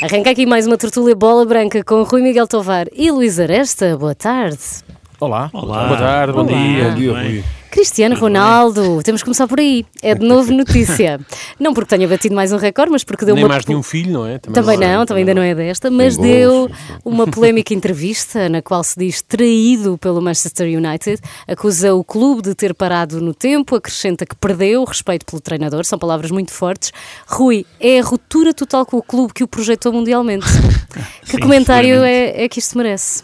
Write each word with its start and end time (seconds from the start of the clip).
Arranca 0.00 0.30
aqui 0.30 0.46
mais 0.46 0.64
uma 0.64 0.78
tertúlia 0.78 1.14
bola 1.14 1.44
branca 1.44 1.82
com 1.82 2.04
Rui 2.04 2.22
Miguel 2.22 2.46
Tovar 2.46 2.86
e 2.92 3.10
Luís 3.10 3.40
Aresta. 3.40 3.96
Boa 3.96 4.14
tarde. 4.14 4.58
Olá. 5.18 5.50
Olá. 5.52 5.86
Boa 5.86 5.98
tarde, 5.98 6.32
bom 6.32 6.40
Olá. 6.40 6.52
dia. 6.52 6.84
Bom 6.90 6.94
dia. 6.94 7.12
Rui. 7.12 7.44
Cristiano 7.70 8.16
Ronaldo, 8.16 9.02
temos 9.02 9.20
que 9.22 9.26
começar 9.26 9.46
por 9.46 9.60
aí. 9.60 9.84
É 10.02 10.14
de 10.14 10.26
novo 10.26 10.52
notícia. 10.52 11.20
Não 11.58 11.74
porque 11.74 11.96
tenha 11.96 12.08
batido 12.08 12.34
mais 12.34 12.52
um 12.52 12.56
recorde, 12.56 12.90
mas 12.90 13.04
porque 13.04 13.24
deu 13.24 13.34
Nem 13.34 13.44
uma. 13.44 13.48
mais 13.48 13.66
nenhum 13.66 13.82
filho, 13.82 14.12
não 14.12 14.26
é? 14.26 14.38
Também 14.38 14.76
não, 14.78 15.04
também 15.04 15.22
ainda 15.22 15.34
não 15.34 15.42
é 15.42 15.54
desta, 15.54 15.90
mas 15.90 16.16
gols, 16.16 16.28
deu 16.28 16.68
sim. 16.68 16.94
uma 17.04 17.26
polémica 17.28 17.74
entrevista 17.74 18.48
na 18.48 18.62
qual 18.62 18.82
se 18.84 18.98
diz 18.98 19.22
traído 19.22 19.98
pelo 19.98 20.22
Manchester 20.22 20.66
United, 20.66 21.20
acusa 21.46 21.94
o 21.94 22.04
clube 22.04 22.42
de 22.42 22.54
ter 22.54 22.74
parado 22.74 23.20
no 23.20 23.34
tempo, 23.34 23.74
acrescenta 23.74 24.24
que 24.24 24.36
perdeu 24.36 24.82
o 24.82 24.84
respeito 24.84 25.26
pelo 25.26 25.40
treinador, 25.40 25.84
são 25.84 25.98
palavras 25.98 26.30
muito 26.30 26.52
fortes. 26.52 26.92
Rui, 27.26 27.66
é 27.80 27.98
a 27.98 28.02
ruptura 28.02 28.54
total 28.54 28.86
com 28.86 28.96
o 28.96 29.02
clube 29.02 29.34
que 29.34 29.44
o 29.44 29.48
projetou 29.48 29.92
mundialmente. 29.92 30.46
Que 31.24 31.32
Sim, 31.32 31.40
comentário 31.40 32.02
é, 32.02 32.44
é 32.44 32.48
que 32.48 32.58
isto 32.58 32.76
merece? 32.76 33.22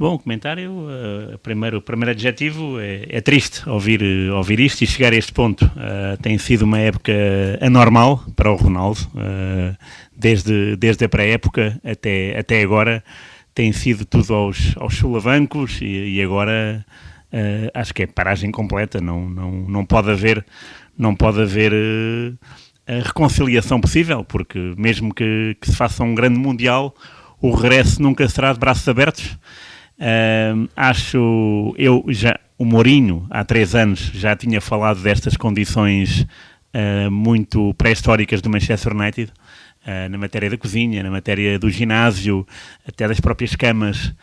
Bom, 0.00 0.14
o 0.14 0.18
comentário, 0.18 0.86
eh, 0.88 1.36
primeiro, 1.42 1.76
o 1.76 1.82
primeiro 1.82 2.12
adjetivo 2.12 2.80
é, 2.80 3.04
é 3.06 3.20
triste 3.20 3.68
ouvir, 3.68 4.02
eh, 4.02 4.32
ouvir 4.32 4.58
isto 4.58 4.80
e 4.82 4.86
chegar 4.86 5.12
a 5.12 5.16
este 5.16 5.30
ponto. 5.30 5.70
Eh, 5.76 6.16
tem 6.22 6.38
sido 6.38 6.62
uma 6.62 6.78
época 6.78 7.12
anormal 7.60 8.24
para 8.34 8.50
o 8.50 8.56
Ronaldo, 8.56 8.98
eh, 9.14 9.76
desde, 10.16 10.74
desde 10.76 11.04
a 11.04 11.08
pré-época 11.10 11.78
até, 11.84 12.38
até 12.38 12.62
agora. 12.62 13.04
Tem 13.52 13.70
sido 13.72 14.06
tudo 14.06 14.32
aos, 14.32 14.74
aos 14.78 14.96
solavancos 14.96 15.82
e, 15.82 16.16
e 16.16 16.22
agora 16.22 16.82
acho 17.74 17.92
que 17.92 18.04
é 18.04 18.06
paragem 18.06 18.50
completa. 18.50 19.02
Não, 19.02 19.28
não, 19.28 19.50
não 19.50 19.84
pode 19.84 20.10
haver, 20.10 20.42
não 20.96 21.14
pode 21.14 21.42
haver 21.42 21.74
a 22.86 23.06
reconciliação 23.06 23.78
possível, 23.78 24.24
porque 24.24 24.58
mesmo 24.78 25.12
que, 25.12 25.58
que 25.60 25.70
se 25.70 25.76
faça 25.76 26.02
um 26.02 26.14
grande 26.14 26.38
Mundial, 26.38 26.94
o 27.38 27.50
regresso 27.50 28.00
nunca 28.02 28.26
será 28.30 28.54
de 28.54 28.58
braços 28.58 28.88
abertos. 28.88 29.38
Ahm, 30.00 30.66
acho, 30.74 31.74
eu 31.76 32.02
já, 32.08 32.40
o 32.58 32.64
Mourinho, 32.64 33.26
há 33.28 33.44
três 33.44 33.74
anos, 33.74 34.10
já 34.14 34.34
tinha 34.34 34.60
falado 34.60 35.02
destas 35.02 35.36
condições 35.36 36.26
ah, 36.72 37.10
muito 37.10 37.74
pré-históricas 37.74 38.40
do 38.40 38.48
Manchester 38.48 38.96
United, 38.96 39.32
ah, 39.84 40.08
na 40.08 40.16
matéria 40.16 40.48
da 40.48 40.56
cozinha, 40.56 41.02
na 41.02 41.10
matéria 41.10 41.58
do 41.58 41.68
ginásio, 41.68 42.46
até 42.86 43.06
das 43.06 43.20
próprias 43.20 43.54
camas 43.54 44.14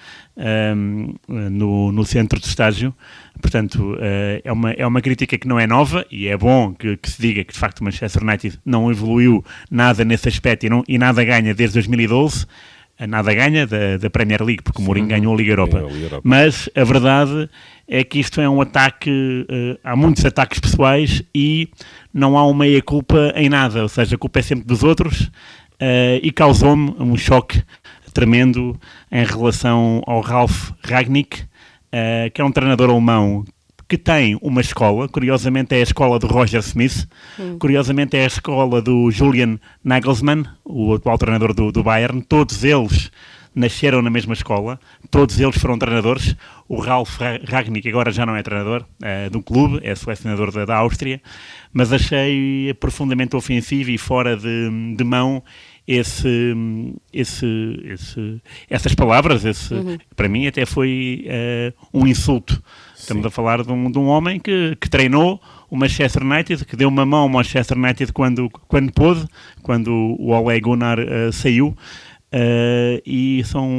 no, 1.28 1.92
no 1.92 2.05
centro 2.05 2.39
de 2.39 2.45
estágio. 2.45 2.94
Portanto, 3.42 3.98
ah, 4.00 4.42
é, 4.44 4.52
uma, 4.52 4.72
é 4.72 4.88
uma 4.88 5.02
crítica 5.02 5.38
que 5.38 5.48
não 5.48 5.59
é 5.59 5.67
nova 5.67 6.05
e 6.09 6.28
é 6.28 6.38
bom 6.38 6.73
que, 6.73 6.98
que 6.98 7.09
se 7.09 7.22
diga 7.22 7.44
que, 7.44 7.53
de 7.53 7.59
facto, 7.59 7.81
o 7.81 7.83
Manchester 7.83 8.23
United 8.23 8.59
não 8.66 8.89
evoluiu 8.89 9.44
nada 9.70 10.03
nesse 10.03 10.28
aspecto 10.28 10.66
e, 10.66 10.70
não, 10.70 10.83
e 10.88 10.98
nada 10.98 11.23
ganha 11.23 11.53
desde 11.53 11.75
2012 11.75 12.48
nada 13.06 13.34
ganha 13.34 13.67
da, 13.67 13.98
da 13.98 14.09
Premier 14.09 14.42
League, 14.42 14.64
porque 14.64 14.81
o 14.81 14.86
Mourinho 14.86 15.08
ganhou 15.08 15.34
a 15.34 15.38
Liga 15.38 15.52
Europa. 15.52 15.78
Ganhou 15.78 15.90
a 15.90 15.94
Liga 15.94 16.06
Europa. 16.06 16.22
Mas 16.23 16.70
a 16.76 16.84
verdade 16.84 17.50
é 17.88 18.04
que 18.04 18.20
isto 18.20 18.42
é 18.42 18.50
um 18.50 18.59
ataque, 18.59 19.45
eh, 19.50 19.78
há 19.84 19.95
muitos 19.95 20.26
ataques 20.26 20.59
pessoais 20.59 21.22
e 21.34 21.70
não 22.14 22.38
há 22.38 22.45
uma 22.45 22.66
meia-culpa 22.66 23.34
em 23.36 23.50
nada, 23.50 23.84
ou 23.84 23.89
seja, 23.89 24.16
a 24.16 24.17
culpa 24.17 24.39
é 24.39 24.42
sempre 24.42 24.66
dos 24.66 24.84
outros 24.84 25.30
eh, 25.80 26.20
e 26.23 26.31
causou-me 26.31 26.95
um 27.00 27.16
choque 27.16 27.62
tremendo 28.14 28.76
em 29.11 29.23
relação 29.23 30.02
ao 30.08 30.22
Ralf 30.22 30.72
Ragnick, 30.84 31.44
eh, 31.92 32.32
que 32.34 32.42
é 32.42 32.44
um 32.44 32.52
treinador 32.52 32.89
alemão 32.89 33.45
que 33.88 33.98
tem 33.98 34.38
uma 34.42 34.60
escola, 34.62 35.08
curiosamente 35.08 35.74
é 35.74 35.80
a 35.80 35.84
escola 35.84 36.20
do 36.20 36.28
Roger 36.28 36.60
Smith, 36.60 37.08
curiosamente 37.60 38.18
é 38.18 38.24
a 38.24 38.28
escola 38.28 38.82
do 38.82 39.10
Julian 39.12 39.58
Nagelsmann, 39.84 40.44
o 40.66 40.94
atual 40.94 41.18
treinador 41.18 41.54
do, 41.54 41.72
do 41.72 41.84
Bayern, 41.84 42.22
todos 42.22 42.64
eles 42.64 43.10
nasceram 43.56 44.02
na 44.04 44.10
mesma 44.12 44.34
escola, 44.34 44.80
todos 45.10 45.40
eles 45.40 45.58
foram 45.58 45.80
treinadores, 45.80 46.36
o 46.68 46.80
Ralf 46.80 47.18
Ra- 47.20 47.40
Ragnick 47.48 47.88
agora 47.90 48.12
já 48.12 48.24
não 48.26 48.36
é 48.36 48.44
treinador 48.44 48.86
do 49.32 49.42
clube, 49.42 49.80
é 49.82 49.95
selecionador 49.95 50.52
da, 50.52 50.66
da 50.66 50.76
Áustria, 50.76 51.20
mas 51.73 51.92
achei 51.92 52.72
profundamente 52.80 53.36
ofensivo 53.36 53.90
e 53.90 53.98
fora 53.98 54.36
de, 54.38 54.95
de 54.95 55.04
mão 55.04 55.42
esse, 55.88 56.54
esse, 57.14 57.45
esse- 57.86 58.42
essas 58.70 58.94
palavras, 58.94 59.45
esse, 59.45 59.73
para 60.16 60.28
mim 60.30 60.45
até 60.45 60.66
foi 60.66 61.23
eh, 61.26 61.73
um 61.94 62.06
insulto. 62.06 62.61
Estamos 63.08 63.26
a 63.26 63.30
falar 63.30 63.64
de 63.64 63.72
um, 63.72 63.90
de 63.90 63.98
um 63.98 64.08
homem 64.08 64.38
que, 64.40 64.76
que 64.82 64.90
treinou 64.90 65.40
o 65.70 65.78
Manchester 65.78 66.23
United, 66.23 66.66
que 66.66 66.76
deu 66.76 66.90
uma 66.90 67.06
mão 67.06 67.22
ao 67.22 67.30
Manchester 67.30 67.78
United 67.78 68.12
quando, 68.12 68.50
quando 68.68 68.92
pôde, 68.92 69.26
quando 69.64 69.90
o 70.20 70.32
Ole 70.32 70.60
Gunnar 70.60 71.00
eh, 71.00 71.32
saiu. 71.32 71.76
eh, 72.32 73.02
e 73.06 73.42
são 73.46 73.70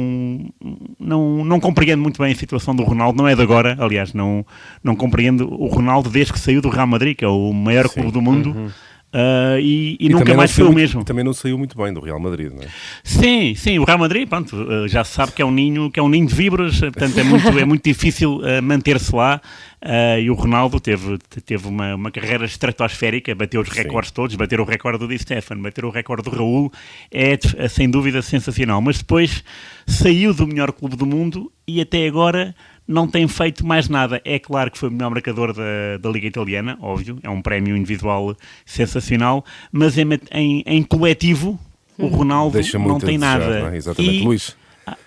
não, 0.99 1.45
não 1.45 1.59
compreendo 1.59 2.01
muito 2.01 2.21
bem 2.21 2.31
a 2.31 2.35
situação 2.35 2.75
do 2.75 2.83
Ronaldo, 2.83 3.17
não 3.17 3.27
é 3.27 3.35
de 3.35 3.41
agora, 3.41 3.77
aliás, 3.79 4.13
não, 4.13 4.43
não 4.83 4.95
compreendo 4.95 5.47
o 5.51 5.67
Ronaldo 5.67 6.09
desde 6.09 6.33
que 6.33 6.39
saiu 6.39 6.61
do 6.61 6.69
Real 6.69 6.87
Madrid, 6.87 7.15
que 7.15 7.23
é 7.23 7.27
o 7.27 7.53
maior 7.53 7.87
Sim. 7.87 8.01
clube 8.01 8.11
do 8.11 8.21
mundo, 8.21 8.71
eh, 9.13 9.59
e, 9.61 9.97
e 9.99 10.07
E 10.07 10.09
nunca 10.09 10.33
mais 10.33 10.51
foi 10.51 10.65
o 10.65 10.73
mesmo. 10.73 11.03
Também 11.03 11.23
não 11.23 11.33
saiu 11.33 11.57
muito 11.57 11.77
bem 11.77 11.93
do 11.93 11.99
Real 11.99 12.19
Madrid, 12.19 12.51
não 12.51 12.63
é? 12.63 12.67
Sim, 13.03 13.55
sim, 13.55 13.79
o 13.79 13.83
Real 13.83 13.97
Madrid, 13.97 14.27
pronto, 14.27 14.55
eh, 14.69 14.87
já 14.87 15.03
se 15.03 15.13
sabe 15.13 15.31
que 15.33 15.41
é 15.41 15.45
um 15.45 15.51
ninho, 15.51 15.89
que 15.91 15.99
é 15.99 16.03
um 16.03 16.09
ninho 16.09 16.27
de 16.27 16.35
vibras, 16.35 16.79
portanto 16.79 17.17
é 17.17 17.23
muito, 17.23 17.57
é 17.57 17.65
muito 17.65 17.83
difícil 17.83 18.41
eh, 18.45 18.61
manter-se 18.61 19.15
lá. 19.15 19.41
eh, 19.81 20.21
e 20.23 20.29
o 20.29 20.33
Ronaldo 20.33 20.79
teve, 20.79 21.17
teve 21.45 21.67
uma, 21.67 21.95
uma 21.95 22.11
carreira 22.11 22.45
estratosférica, 22.45 23.33
bateu 23.33 23.61
os 23.61 23.69
Sim. 23.69 23.83
recordes 23.83 24.11
todos, 24.11 24.35
bateu 24.35 24.61
o 24.61 24.65
recorde 24.65 24.99
do 24.99 25.07
Di 25.07 25.17
Stefano, 25.17 25.61
bateu 25.61 25.87
o 25.87 25.91
recorde 25.91 26.29
do 26.29 26.35
Raul, 26.35 26.71
é 27.11 27.37
sem 27.69 27.89
dúvida 27.89 28.21
sensacional. 28.21 28.81
Mas 28.81 28.97
depois 28.99 29.43
saiu 29.87 30.33
do 30.33 30.45
melhor 30.45 30.71
clube 30.71 30.95
do 30.95 31.05
mundo 31.05 31.51
e 31.67 31.81
até 31.81 32.05
agora 32.07 32.53
não 32.91 33.07
tem 33.07 33.27
feito 33.27 33.63
mais 33.65 33.87
nada. 33.87 34.19
É 34.25 34.39
claro 34.39 34.71
que 34.71 34.77
foi 34.79 34.89
o 34.89 34.91
melhor 34.91 35.11
marcador 35.11 35.53
da, 35.53 35.97
da 36.01 36.09
Liga 36.09 36.25
Italiana, 36.25 36.75
óbvio, 36.81 37.19
é 37.21 37.29
um 37.29 37.39
prémio 37.41 37.77
individual 37.77 38.35
sensacional, 38.65 39.45
mas 39.71 39.97
em, 39.97 40.07
em, 40.31 40.63
em 40.65 40.81
coletivo 40.83 41.59
o 41.97 42.07
Ronaldo 42.07 42.53
Deixa 42.53 42.79
não 42.79 42.97
tem 42.99 43.19
desejar, 43.19 43.39
nada. 43.39 43.59
não 43.61 43.67
é? 43.67 43.77
Exatamente. 43.77 44.15
E 44.15 44.23
Luís. 44.23 44.55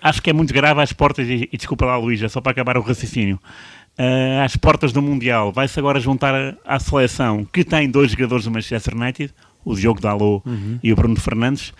acho 0.01 0.21
que 0.21 0.29
é 0.29 0.33
muito 0.33 0.53
grave 0.53 0.79
às 0.81 0.93
portas, 0.93 1.27
e, 1.27 1.49
e 1.51 1.57
desculpa 1.57 1.85
lá, 1.85 1.97
Luísa, 1.97 2.29
só 2.29 2.39
para 2.39 2.51
acabar 2.53 2.77
o 2.77 2.81
raciocínio. 2.81 3.39
Ah, 3.97 4.43
às 4.45 4.55
portas 4.55 4.91
do 4.93 5.01
Mundial, 5.01 5.51
vai-se 5.51 5.77
agora 5.79 5.99
juntar 5.99 6.33
a- 6.33 6.55
à 6.65 6.79
seleção 6.79 7.45
que 7.45 7.63
tem 7.63 7.89
dois 7.89 8.11
jogadores 8.11 8.45
do 8.45 8.51
Manchester 8.51 8.95
United, 8.95 9.33
o 9.65 9.75
Diogo 9.75 9.99
Dalot 10.01 10.41
Uhum. 10.47 10.79
e 10.81 10.91
o 10.91 10.95
Bruno 10.95 11.15
Fernandes. 11.19 11.73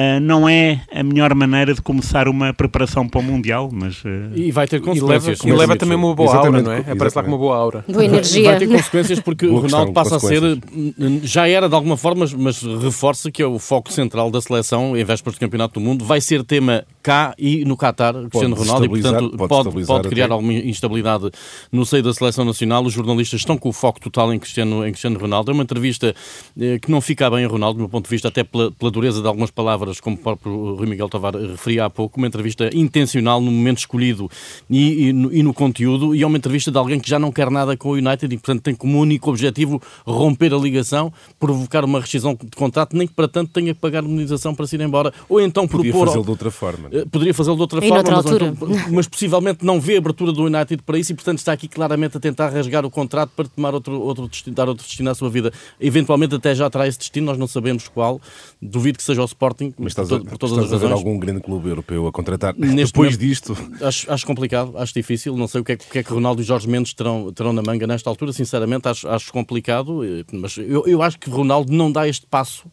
Ah, 0.00 0.20
não 0.20 0.48
é 0.48 0.80
a 0.94 1.02
melhor 1.02 1.34
maneira 1.34 1.74
de 1.74 1.82
começar 1.82 2.28
uma 2.28 2.54
preparação 2.54 3.08
para 3.08 3.18
o 3.18 3.22
Mundial, 3.22 3.68
mas 3.72 4.00
ah, 4.06 4.30
E 4.32 4.52
vai 4.52 4.68
ter 4.68 4.76
E 4.76 4.80
leva- 4.80 4.96
consequências. 4.96 5.40
E 5.44 5.52
leva 5.52 5.76
também 5.76 5.96
uma 5.96 6.14
boa 6.14 6.28
aura, 6.28 6.38
exatamente, 6.40 6.64
não 6.64 6.70
é? 6.72 6.74
exatamente. 6.76 6.96
Aparece 6.96 7.16
lá 7.16 7.22
com 7.24 7.28
uma 7.30 7.38
boa 7.38 7.56
aura. 7.56 7.84
Boa 7.88 8.04
energia. 8.04 8.50
Vai 8.50 8.58
ter 8.60 8.68
consequências 8.68 9.18
porque 9.20 9.46
o 9.46 9.58
Ronaldo 9.58 9.92
passa 9.92 10.16
a 10.16 10.20
ser, 10.20 10.40
consequências. 10.40 11.30
já 11.30 11.48
era 11.48 11.68
de 11.68 11.74
alguma 11.74 11.96
forma, 11.96 12.20
mas- 12.20 12.34
mas 12.34 12.62
reforça 12.82 13.28
que 13.30 13.42
é 13.42 13.46
o 13.46 13.58
foco 13.58 13.92
central 13.92 14.30
da 14.30 14.40
seleção 14.40 14.96
em 14.96 15.02
vésperas 15.02 15.36
do 15.36 15.40
Campeonato 15.40 15.74
do 15.74 15.80
Mundo. 15.80 16.04
Vai 16.04 16.20
ser 16.20 16.44
tema 16.44 16.84
cá 17.08 17.34
e 17.38 17.64
no 17.64 17.74
Qatar, 17.74 18.12
Cristiano 18.28 18.54
Ronaldo, 18.54 18.84
e 18.84 18.88
portanto 18.88 19.36
pode 19.36 19.48
pode, 19.48 19.86
pode 19.86 20.08
criar 20.10 20.26
até. 20.26 20.34
alguma 20.34 20.52
instabilidade 20.52 21.30
no 21.72 21.86
seio 21.86 22.02
da 22.02 22.12
seleção 22.12 22.44
nacional. 22.44 22.84
Os 22.84 22.92
jornalistas 22.92 23.40
estão 23.40 23.56
com 23.56 23.70
o 23.70 23.72
foco 23.72 23.98
total 23.98 24.32
em 24.34 24.38
Cristiano, 24.38 24.86
em 24.86 24.90
Cristiano 24.90 25.18
Ronaldo. 25.18 25.50
É 25.50 25.54
uma 25.54 25.62
entrevista 25.62 26.14
eh, 26.60 26.78
que 26.78 26.90
não 26.90 27.00
fica 27.00 27.30
bem 27.30 27.46
a 27.46 27.48
Ronaldo, 27.48 27.78
do 27.78 27.80
meu 27.80 27.88
ponto 27.88 28.04
de 28.04 28.10
vista, 28.10 28.28
até 28.28 28.44
pela, 28.44 28.70
pela 28.72 28.90
dureza 28.90 29.22
de 29.22 29.26
algumas 29.26 29.50
palavras, 29.50 30.00
como 30.00 30.16
o 30.16 30.18
próprio 30.18 30.74
Rui 30.74 30.86
Miguel 30.86 31.08
Tovar 31.08 31.34
referia 31.34 31.86
há 31.86 31.90
pouco. 31.90 32.18
Uma 32.18 32.26
entrevista 32.26 32.68
intencional, 32.74 33.40
no 33.40 33.50
momento 33.50 33.78
escolhido 33.78 34.30
e, 34.68 35.08
e 35.08 35.12
no, 35.12 35.32
e 35.32 35.42
no 35.42 35.54
conteúdo, 35.54 36.14
e 36.14 36.22
é 36.22 36.26
uma 36.26 36.36
entrevista 36.36 36.70
de 36.70 36.76
alguém 36.76 37.00
que 37.00 37.08
já 37.08 37.18
não 37.18 37.32
quer 37.32 37.50
nada 37.50 37.74
com 37.74 37.90
o 37.90 37.92
United 37.92 38.34
e, 38.34 38.36
portanto, 38.36 38.62
tem 38.62 38.74
como 38.74 39.00
único 39.00 39.30
objetivo 39.30 39.80
romper 40.04 40.52
a 40.52 40.58
ligação, 40.58 41.10
provocar 41.40 41.84
uma 41.84 42.00
rescisão 42.00 42.34
de 42.34 42.56
contrato, 42.56 42.94
nem 42.94 43.06
que 43.06 43.14
para 43.14 43.28
tanto 43.28 43.50
tenha 43.52 43.72
que 43.72 43.80
pagar 43.80 44.04
indemnização 44.04 44.54
para 44.54 44.66
se 44.66 44.76
ir 44.76 44.82
embora, 44.82 45.12
ou 45.28 45.40
então 45.40 45.66
Podia 45.66 45.90
propor. 45.90 46.06
fazê-lo 46.08 46.24
de 46.24 46.30
outra 46.30 46.50
forma. 46.50 46.90
Eh, 47.00 47.04
Poderia 47.10 47.34
fazê-lo 47.34 47.56
de 47.56 47.62
outra 47.62 47.84
E 47.84 47.88
forma, 47.88 48.02
mas, 48.10 48.26
altura. 48.26 48.46
então- 48.46 48.68
mas 48.92 49.06
possivelmente 49.08 49.64
não 49.64 49.80
vê 49.80 49.96
abertura 49.96 50.32
do 50.32 50.44
United 50.44 50.82
para 50.82 50.98
isso 50.98 51.12
e, 51.12 51.14
portanto, 51.14 51.38
está 51.38 51.52
aqui 51.52 51.68
claramente 51.68 52.16
a 52.16 52.20
tentar 52.20 52.48
rasgar 52.48 52.84
o 52.84 52.90
contrato 52.90 53.30
para 53.36 53.46
tomar 53.48 53.74
outro, 53.74 54.00
outro 54.00 54.28
destino, 54.28 54.54
dar 54.56 54.68
outro 54.68 54.84
destino 54.86 55.10
à 55.10 55.14
sua 55.14 55.30
vida. 55.30 55.52
Eventualmente 55.80 56.34
até 56.34 56.54
já 56.54 56.68
terá 56.70 56.86
esse 56.86 56.98
destino, 56.98 57.26
nós 57.26 57.38
não 57.38 57.46
sabemos 57.46 57.88
qual. 57.88 58.20
Duvido 58.60 58.98
que 58.98 59.04
seja 59.04 59.22
o 59.22 59.24
Sporting, 59.24 59.72
Mas 59.78 59.92
estás, 59.92 60.08
por, 60.08 60.14
a, 60.16 60.18
to- 60.18 60.24
por 60.26 60.38
todas 60.38 60.56
estás 60.56 60.72
as 60.72 60.72
a 60.74 60.78
ver 60.78 60.92
razões. 60.92 61.06
algum 61.06 61.18
grande 61.18 61.40
clube 61.40 61.68
europeu 61.68 62.06
a 62.06 62.12
contratar 62.12 62.54
Neste 62.58 62.86
depois 62.92 63.16
momento- 63.16 63.20
disto? 63.20 63.56
Acho, 63.80 64.12
acho 64.12 64.26
complicado, 64.26 64.72
acho 64.76 64.92
difícil. 64.94 65.36
Não 65.36 65.46
sei 65.48 65.60
o 65.60 65.64
que 65.64 65.72
é, 65.72 65.76
que- 65.76 65.84
o 65.86 65.90
que, 65.90 65.98
é 65.98 66.02
que 66.02 66.12
Ronaldo 66.12 66.42
e 66.42 66.44
Jorge 66.44 66.68
Mendes 66.68 66.92
terão, 66.94 67.32
terão 67.32 67.52
na 67.52 67.62
manga 67.62 67.86
nesta 67.86 68.10
altura. 68.10 68.32
Sinceramente, 68.32 68.88
acho, 68.88 69.08
acho 69.08 69.32
complicado. 69.32 70.04
eh, 70.04 70.24
Mas 70.32 70.56
eu, 70.58 70.86
eu 70.86 71.02
acho 71.02 71.18
que 71.18 71.30
Ronaldo 71.30 71.72
não 71.72 71.90
dá 71.90 72.06
este 72.08 72.26
passo, 72.26 72.64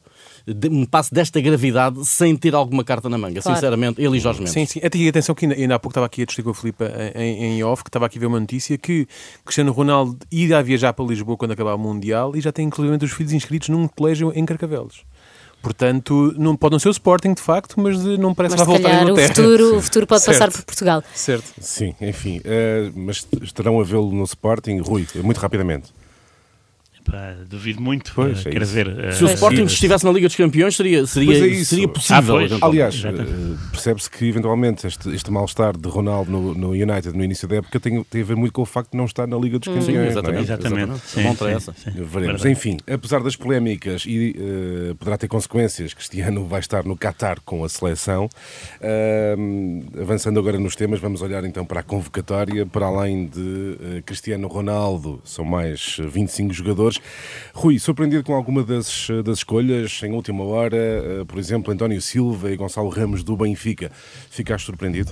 de- 0.47 0.69
um 0.69 0.86
passo 0.86 1.13
desta 1.13 1.39
gravidade, 1.42 2.06
sem 2.06 2.36
ter 2.36 2.53
alguma 2.53 2.83
carta 2.83 3.09
na 3.09 3.18
manga. 3.18 3.42
Claro. 3.42 3.56
Sinceramente, 3.57 4.01
ele 4.01 4.18
e 4.18 4.19
Jorge 4.19 4.39
Mendes. 4.39 4.53
Sim, 4.53 4.65
sim. 4.65 4.80
Até 4.83 5.07
atenção 5.07 5.33
que 5.33 5.45
ainda, 5.45 5.56
ainda 5.56 5.75
há 5.75 5.80
pouco 5.80 5.92
estava 5.92 6.06
aqui 6.06 6.21
a 6.21 6.25
discutir 6.25 6.44
com 6.44 6.51
a 6.51 6.53
Filipa 6.56 6.92
em, 7.15 7.44
em 7.57 7.63
off, 7.63 7.83
que 7.83 7.89
estava 7.89 8.06
aqui 8.06 8.18
a 8.18 8.21
ver 8.21 8.27
uma 8.27 8.39
notícia 8.39 8.77
que 8.77 9.07
Cristiano 9.44 9.71
Ronaldo 9.71 10.18
irá 10.31 10.62
viajar 10.62 10.94
para 10.94 11.06
Lisboa 11.06 11.36
quando 11.38 11.51
acabar 11.51 11.74
o 11.74 11.77
Mundial 11.80 12.36
e 12.36 12.42
já 12.42 12.51
tem 12.51 12.68
inclusive 12.68 13.06
os 13.06 13.12
filhos 13.12 13.33
inscritos 13.33 13.69
num 13.69 13.88
colégio 13.88 14.31
em 14.36 14.45
Carcavelos. 14.45 15.03
Portanto, 15.62 16.31
não 16.38 16.56
pode 16.56 16.74
não 16.74 16.80
ser 16.80 16.89
o 16.89 16.91
Sporting, 16.91 17.33
de 17.33 17.41
facto, 17.41 17.80
mas 17.80 18.00
de- 18.00 18.18
não 18.19 18.36
parece 18.36 18.56
Mas 18.56 18.62
que 18.62 18.68
vai 18.68 18.75
voltar 18.77 18.88
à 18.89 18.91
calhar 18.91 19.06
o 19.07 19.09
Inglaterra. 19.13 19.33
futuro, 19.36 19.77
o 19.77 19.81
futuro 19.81 20.06
pode 20.07 20.24
passar 20.24 20.38
Certo. 20.38 20.53
por 20.57 20.63
Portugal. 20.65 21.03
Certo. 21.15 21.53
Sim, 21.59 21.95
enfim. 22.00 22.39
eh, 22.45 22.91
mas 22.95 23.27
estarão 23.41 23.80
a 23.80 23.83
vê-lo 23.83 24.12
no 24.12 24.24
Sporting, 24.25 24.77
Rui, 24.77 25.07
muito 25.24 25.39
rapidamente. 25.39 25.88
Pá, 27.09 27.35
duvido 27.47 27.79
muito. 27.81 28.11
Pois, 28.15 28.39
eh, 28.45 28.49
é 28.49 28.51
quer 28.51 28.61
isso. 28.63 28.71
dizer, 28.71 28.87
eh, 28.99 29.11
Se 29.11 29.23
o 29.23 29.27
Sporting 29.27 29.67
sim. 29.67 29.73
estivesse 29.73 30.03
na 30.03 30.11
Liga 30.11 30.27
dos 30.27 30.35
Campeões, 30.35 30.75
seria, 30.75 30.99
Pois 30.99 31.15
é 31.17 31.39
seria, 31.39 31.65
seria 31.65 31.87
possível. 31.87 32.37
Ah. 32.61 32.65
Aliás, 32.65 32.95
Exatamente. 32.95 33.31
eh, 33.31 33.55
percebe-se 33.71 34.09
que 34.09 34.25
eventualmente 34.27 34.87
este, 34.87 35.13
este 35.13 35.29
mal-estar 35.31 35.77
de 35.77 35.87
Ronaldo 35.87 36.31
no, 36.31 36.53
no 36.55 36.69
United 36.71 37.15
no 37.15 37.23
início 37.23 37.47
da 37.47 37.57
época 37.57 37.79
tem, 37.79 38.03
tem 38.05 38.21
a 38.21 38.25
ver 38.25 38.35
muito 38.35 38.53
com 38.53 38.63
o 38.63 38.65
facto 38.65 38.91
de 38.91 38.97
não 38.97 39.05
estar 39.05 39.27
na 39.27 39.37
Liga 39.37 39.59
dos 39.59 39.67
Campeões. 39.67 39.85
Sim, 39.85 39.93
não 39.93 40.01
é? 40.01 40.07
exatamente. 40.07 40.43
Exatamente. 40.43 40.99
Sim, 41.05 41.23
Bom 41.23 41.35
para 41.35 41.47
sim, 41.49 41.55
essa. 41.55 41.73
sim. 41.73 41.91
Veremos. 41.91 42.11
Verdade. 42.11 42.49
Enfim, 42.49 42.77
apesar 42.91 43.21
das 43.21 43.35
polémicas 43.35 44.03
e 44.07 44.35
poderá 44.97 45.17
ter 45.17 45.27
consequências, 45.27 45.93
Cristiano 45.93 46.45
vai 46.45 46.59
estar 46.59 46.83
no 46.85 46.97
Qatar 46.97 47.37
com 47.45 47.63
a 47.63 47.69
seleção. 47.69 48.27
Avançando 50.01 50.39
agora 50.39 50.59
nos 50.59 50.75
temas, 50.75 50.99
vamos 50.99 51.21
olhar 51.21 51.43
então 51.45 51.65
para 51.65 51.79
a 51.81 51.83
convocatória. 51.83 52.65
Para 52.65 52.87
além 52.87 53.27
de 53.27 54.01
Cristiano 54.05 54.47
Ronaldo, 54.47 55.21
são 55.23 55.45
mais 55.45 55.97
eh, 55.99 56.03
25 56.07 56.53
jogadores. 56.53 56.94
Rui, 57.53 57.80
surpreendido 57.80 58.24
com 58.24 58.33
alguma 58.33 58.63
das, 58.63 59.07
das 59.24 59.39
escolhas 59.39 60.01
em 60.03 60.12
última 60.12 60.44
hora, 60.44 60.75
eh, 60.77 61.24
por 61.27 61.38
exemplo, 61.39 61.74
António 61.74 62.01
Silva 62.01 62.51
e 62.51 62.56
Gonçalo 62.57 62.89
Ramos 62.89 63.24
do 63.24 63.36
Benfica, 63.38 63.92
ficaste 64.30 64.65
surpreendido? 64.65 65.12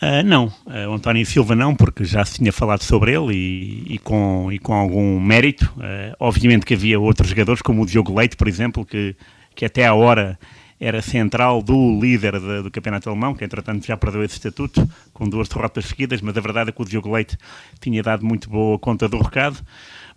Ah, 0.00 0.22
não, 0.22 0.52
Ah, 0.66 0.88
o 0.88 0.92
António 0.94 1.26
Silva 1.26 1.56
não, 1.56 1.74
porque 1.74 2.04
já 2.04 2.24
se 2.24 2.36
tinha 2.36 2.52
falado 2.52 2.82
sobre 2.84 3.12
ele 3.12 3.34
e, 3.34 3.94
e 3.94 3.98
com, 3.98 4.48
e 4.52 4.58
com 4.58 4.72
algum 4.72 5.18
mérito. 5.18 5.72
Ah, 5.80 6.14
obviamente 6.20 6.64
que 6.64 6.74
havia 6.74 7.00
outros 7.00 7.30
jogadores, 7.30 7.60
como 7.62 7.82
o 7.82 7.86
Diogo 7.86 8.16
Leite, 8.16 8.36
por 8.36 8.46
exemplo, 8.46 8.84
que, 8.86 9.16
que 9.56 9.64
até 9.64 9.86
à 9.86 9.94
hora 9.94 10.38
era 10.80 11.02
central 11.02 11.60
do 11.60 11.98
líder 12.00 12.38
de- 12.38 12.62
do 12.62 12.70
campeonato 12.70 13.08
alemão, 13.10 13.34
que 13.34 13.44
entretanto 13.44 13.84
já 13.84 13.96
perdeu 13.96 14.22
esse 14.22 14.34
estatuto, 14.34 14.88
com 15.12 15.28
duas 15.28 15.48
derrotas 15.48 15.86
seguidas, 15.86 16.20
mas 16.20 16.36
a 16.36 16.40
verdade 16.40 16.70
é 16.70 16.72
que 16.72 16.80
o 16.80 16.84
Diogo 16.84 17.12
Leite 17.12 17.36
tinha 17.80 18.00
dado 18.00 18.24
muito 18.24 18.48
boa 18.48 18.78
conta 18.78 19.08
do 19.08 19.18
recado. 19.18 19.58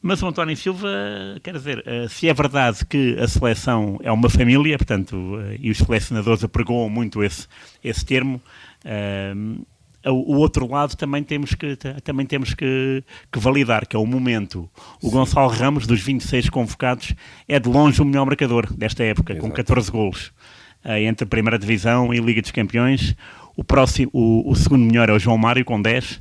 Mas 0.01 0.23
o 0.23 0.27
António 0.27 0.57
Silva, 0.57 0.89
quer 1.43 1.53
dizer, 1.53 1.83
eh, 1.85 2.07
se 2.09 2.27
é 2.27 2.33
verdade 2.33 2.83
que 2.87 3.15
a 3.19 3.27
seleção 3.27 3.99
é 4.01 4.11
uma 4.11 4.29
família, 4.31 4.75
portanto, 4.75 5.39
eh, 5.39 5.57
e 5.59 5.69
os 5.69 5.77
selecionadores 5.77 6.43
apregoam 6.43 6.89
muito 6.89 7.23
esse, 7.23 7.47
esse 7.83 8.03
termo, 8.03 8.41
eh, 8.83 9.31
o 10.03 10.37
outro 10.37 10.67
lado 10.67 10.97
também 10.97 11.23
temos 11.23 11.53
que, 11.53 11.75
também 12.03 12.25
temos 12.25 12.55
que, 12.55 13.03
que 13.31 13.37
validar, 13.37 13.85
que 13.85 13.95
é 13.95 13.99
o 13.99 14.05
momento. 14.07 14.67
O 14.99 15.11
Gonçalo 15.11 15.49
Ramos, 15.49 15.85
dos 15.85 16.01
26 16.01 16.49
convocados, 16.49 17.13
é 17.47 17.59
de 17.59 17.69
longe 17.69 18.01
o 18.01 18.05
melhor 18.05 18.25
marcador 18.25 18.73
desta 18.73 19.03
época, 19.03 19.35
com 19.35 19.45
Exato. 19.45 19.55
14 19.57 19.91
golos. 19.91 20.33
Entre 20.83 21.25
a 21.25 21.27
Primeira 21.27 21.59
Divisão 21.59 22.11
e 22.11 22.17
a 22.17 22.21
Liga 22.23 22.41
dos 22.41 22.49
Campeões. 22.49 23.15
O, 23.55 23.63
próximo, 23.63 24.09
o, 24.11 24.49
o 24.49 24.55
segundo 24.55 24.83
melhor 24.83 25.07
é 25.09 25.13
o 25.13 25.19
João 25.19 25.37
Mário, 25.37 25.63
com 25.63 25.79
10. 25.79 26.19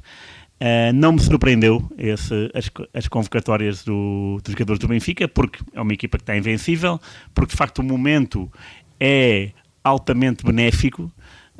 Uh, 0.61 0.93
não 0.93 1.13
me 1.13 1.21
surpreendeu 1.21 1.83
esse, 1.97 2.51
as, 2.53 2.71
as 2.93 3.09
convocatórias 3.09 3.83
do, 3.83 4.39
dos 4.45 4.53
jogadores 4.53 4.79
do 4.79 4.87
Benfica, 4.87 5.27
porque 5.27 5.65
é 5.73 5.81
uma 5.81 5.95
equipa 5.95 6.19
que 6.19 6.23
está 6.23 6.37
invencível, 6.37 7.01
porque 7.35 7.53
de 7.53 7.57
facto 7.57 7.79
o 7.79 7.83
momento 7.83 8.51
é 8.99 9.53
altamente 9.83 10.45
benéfico. 10.45 11.11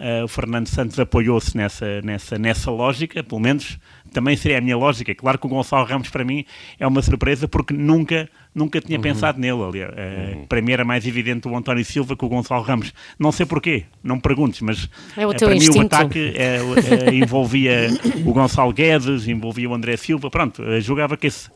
Uh, 0.01 0.25
o 0.25 0.29
Fernando 0.29 0.67
Santos 0.67 0.99
apoiou-se 0.99 1.55
nessa, 1.55 2.01
nessa, 2.01 2.39
nessa 2.39 2.71
lógica, 2.71 3.23
pelo 3.23 3.39
menos 3.39 3.79
também 4.15 4.35
seria 4.35 4.57
a 4.57 4.61
minha 4.61 4.77
lógica. 4.77 5.15
Claro 5.15 5.39
que 5.39 5.47
o 5.47 5.51
Gonçalo 5.51 5.85
Ramos 5.85 6.09
para 6.09 6.25
mim 6.25 6.45
é 6.79 6.87
uma 6.87 7.03
surpresa 7.03 7.47
porque 7.47 7.75
nunca, 7.75 8.29
nunca 8.55 8.81
tinha 8.81 8.99
pensado 8.99 9.39
nele. 9.39 9.63
Aliás. 9.63 9.93
Uh, 9.93 10.47
Para 10.47 10.63
mim 10.63 10.73
era 10.73 10.85
mais 10.87 11.07
evidente 11.07 11.47
o 11.47 11.55
António 11.55 11.85
Silva 11.85 12.17
que 12.17 12.25
o 12.25 12.29
Gonçalo 12.29 12.63
Ramos. 12.63 12.95
Não 13.19 13.31
sei 13.31 13.45
porquê, 13.45 13.85
não 14.03 14.17
me 14.17 14.23
perguntes, 14.23 14.63
mas 14.63 14.89
É 15.17 15.27
o 15.27 15.35
teu 15.35 15.49
para 15.49 15.55
mim 15.55 15.65
o 15.67 15.69
instinto. 15.69 15.95
ataque 15.95 16.33
é, 16.35 16.57
é, 16.57 17.15
envolvia 17.15 17.89
o 18.25 18.33
Gonçalo 18.33 18.73
Guedes, 18.73 19.29
envolvia 19.29 19.69
o 19.69 19.75
André 19.75 19.97
Silva, 19.99 20.31
pronto, 20.31 20.63
eh, 20.65 20.81
julgava 20.81 21.17
que 21.17 21.27
esse, 21.27 21.51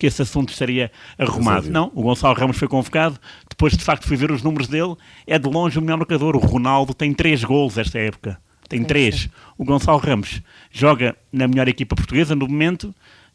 que 0.00 0.06
esse 0.06 0.22
assunto 0.22 0.48
estaria 0.50 0.90
arrumado. 1.18 1.68
Não, 1.70 1.92
o 1.94 2.02
Gonçalo 2.02 2.34
Ramos 2.34 2.56
foi 2.56 2.66
convocado, 2.66 3.18
depois 3.48 3.76
de 3.76 3.84
facto 3.84 4.08
fui 4.08 4.16
ver 4.16 4.30
os 4.32 4.42
números 4.42 4.66
dele, 4.66 4.96
é 5.26 5.38
de 5.38 5.46
longe 5.46 5.78
o 5.78 5.82
melhor 5.82 5.98
marcador. 5.98 6.34
O 6.34 6.38
Ronaldo 6.40 6.94
tem 6.94 7.12
três 7.12 7.44
golos 7.44 7.76
esta 7.76 7.98
época, 7.98 8.38
tem 8.68 8.82
três. 8.82 9.28
O 9.58 9.64
Gonçalo 9.64 9.98
Ramos 9.98 10.40
joga 10.72 11.14
na 11.30 11.46
melhor 11.46 11.68
equipa 11.68 11.94
portuguesa 11.94 12.34
no 12.34 12.48
momento, 12.48 12.94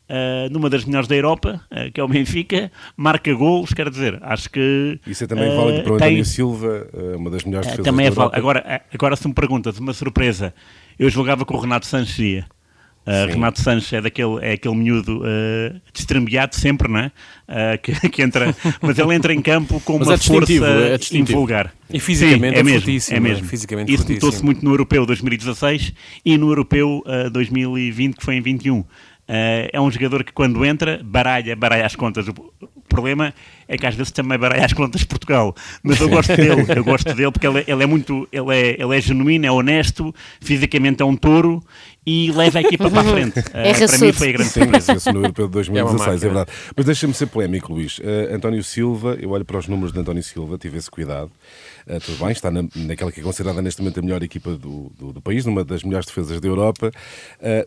eh, 0.10 0.48
numa 0.50 0.68
das 0.70 0.84
melhores 0.86 1.08
da 1.08 1.16
Europa, 1.16 1.62
eh, 1.70 1.92
que 1.92 2.00
é 2.02 2.04
o 2.04 2.08
Benfica, 2.08 2.72
marca 2.98 3.32
golos, 3.34 3.72
quer 3.74 3.90
dizer, 3.92 4.18
acho 4.24 4.50
que... 4.50 5.00
Isso 5.06 5.24
é 5.24 5.28
também 5.28 5.52
eh, 5.52 5.56
válido 5.56 5.84
para 5.84 5.94
o 5.94 5.98
tem- 5.98 6.08
António 6.08 6.26
Silva, 6.26 6.88
uma 7.16 7.30
das 7.30 7.44
melhores 7.44 7.68
é, 7.68 7.72
defesas 7.72 7.86
também 7.86 8.08
é 8.08 8.10
da 8.10 8.16
válido. 8.16 8.38
Europa. 8.38 8.60
Agora, 8.64 8.82
agora, 8.92 9.16
se 9.16 9.28
me 9.28 9.34
perguntas, 9.36 9.78
uma 9.78 9.94
surpresa, 9.94 10.54
eu 10.98 11.10
julgava 11.12 11.46
que 11.46 11.54
o 11.54 11.60
Renato 11.60 11.86
Sanches. 11.86 12.44
Uh. 13.06 13.30
Renato 13.30 13.62
Sanches 13.62 13.94
é, 13.94 14.02
daquele, 14.02 14.40
é 14.42 14.54
aquele 14.54 14.76
miúdo 14.76 15.20
uh, 15.20 15.80
destrembeado 15.94 16.56
sempre, 16.56 16.88
não 16.88 17.00
é? 17.00 17.12
Uh, 17.48 17.78
que, 17.82 17.92
que 18.10 18.22
entra, 18.24 18.56
mas 18.82 18.98
ele 18.98 19.14
entra 19.14 19.32
em 19.32 19.42
campo 19.42 19.80
com 19.82 20.00
Mas 20.00 20.08
uma 20.08 20.16
é 20.16 20.18
força 20.18 20.54
é 20.54 21.18
invulgar. 21.18 21.72
E 21.94 22.00
fisicamente 22.00 22.56
Sim, 22.56 22.60
é 22.60 22.64
mesmo, 22.64 22.80
fortíssimo, 22.82 23.16
É 23.16 23.18
é 23.18 23.20
mesmo. 23.20 23.48
fisicamente 23.48 23.94
Isso 23.94 24.12
notou-se 24.12 24.44
muito 24.44 24.66
no 24.66 24.72
Europeu 24.72 25.06
2016 25.06 25.94
e 26.26 26.38
no 26.38 26.50
Europeu 26.50 27.04
uh, 27.06 27.30
2020, 27.30 28.16
que 28.16 28.26
foi 28.26 28.36
em 28.36 28.42
21. 28.42 28.80
Uh, 28.80 28.86
é 29.72 29.80
um 29.80 29.90
jogador 29.92 30.24
que 30.24 30.34
quando 30.34 30.66
entra, 30.66 31.00
baralha, 31.04 31.56
baralha 31.56 31.86
as 31.86 31.96
contas. 31.96 32.28
O 32.28 32.34
problema 32.88 33.34
é 33.68 33.78
que 33.78 33.86
às 33.86 33.96
vezes 33.96 34.12
também 34.12 34.38
baralha 34.38 34.66
as 34.66 34.74
contas 34.74 35.02
de 35.02 35.08
Portugal. 35.08 35.56
Mas 35.84 36.00
eu 36.00 36.10
gosto 36.10 36.34
dele, 36.38 36.66
eu 36.76 36.84
gosto 36.84 37.14
dele 37.14 37.32
porque 37.32 37.48
ele, 37.48 37.60
é- 37.60 37.66
ele 37.68 37.84
é 37.84 37.86
muito, 37.86 38.28
ele 38.32 38.56
é, 38.56 38.82
ele 38.82 38.98
é 38.98 39.02
genuíno, 39.02 39.46
é 39.46 39.52
honesto, 39.52 40.14
fisicamente 40.40 41.02
é 41.02 41.06
um 41.06 41.16
touro 41.16 41.64
e 42.08 42.32
leva 42.32 42.60
a 42.60 42.62
equipa 42.62 42.90
para 42.90 43.02
a 43.02 43.04
frente. 43.04 43.40
Uh, 43.40 43.44
para 43.90 43.98
mim 43.98 44.12
foi 44.14 44.30
a 44.30 44.32
grande 44.34 44.50
Sim, 44.52 44.60
surpresa. 44.62 44.94
esse 44.94 45.12
no 45.12 45.20
Europeu 45.22 45.48
de 45.48 45.54
2016, 45.54 46.02
é, 46.02 46.12
máquina. 46.12 46.20
verdade. 46.34 46.52
Mas 46.78 46.86
deixa-me 46.86 47.14
ser 47.16 47.26
polémico, 47.28 47.74
Luís. 47.74 48.00
Eh, 48.04 48.30
António 48.32 48.64
Silva, 48.64 49.18
eu 49.20 49.32
olho 49.32 49.44
para 49.44 49.58
os 49.58 49.68
números 49.68 49.92
de 49.92 50.00
António 50.00 50.22
Silva, 50.22 50.56
tive 50.58 50.78
esse 50.78 50.92
cuidado. 50.92 51.32
Eh, 51.88 51.98
tudo 52.00 52.20
bem, 52.24 52.32
está 52.32 52.52
na, 52.52 52.64
naquela 52.76 53.12
que 53.12 53.20
é 53.20 53.24
considerada 53.24 53.60
neste 53.60 53.82
momento 53.82 54.00
a 54.00 54.04
melhor 54.04 54.22
equipa 54.22 54.52
do, 54.52 54.92
do, 54.98 55.14
do 55.14 55.22
país, 55.22 55.48
numa 55.48 55.64
das 55.64 55.84
melhores 55.84 56.06
defesas 56.06 56.40
da 56.40 56.48
Europa. 56.48 56.92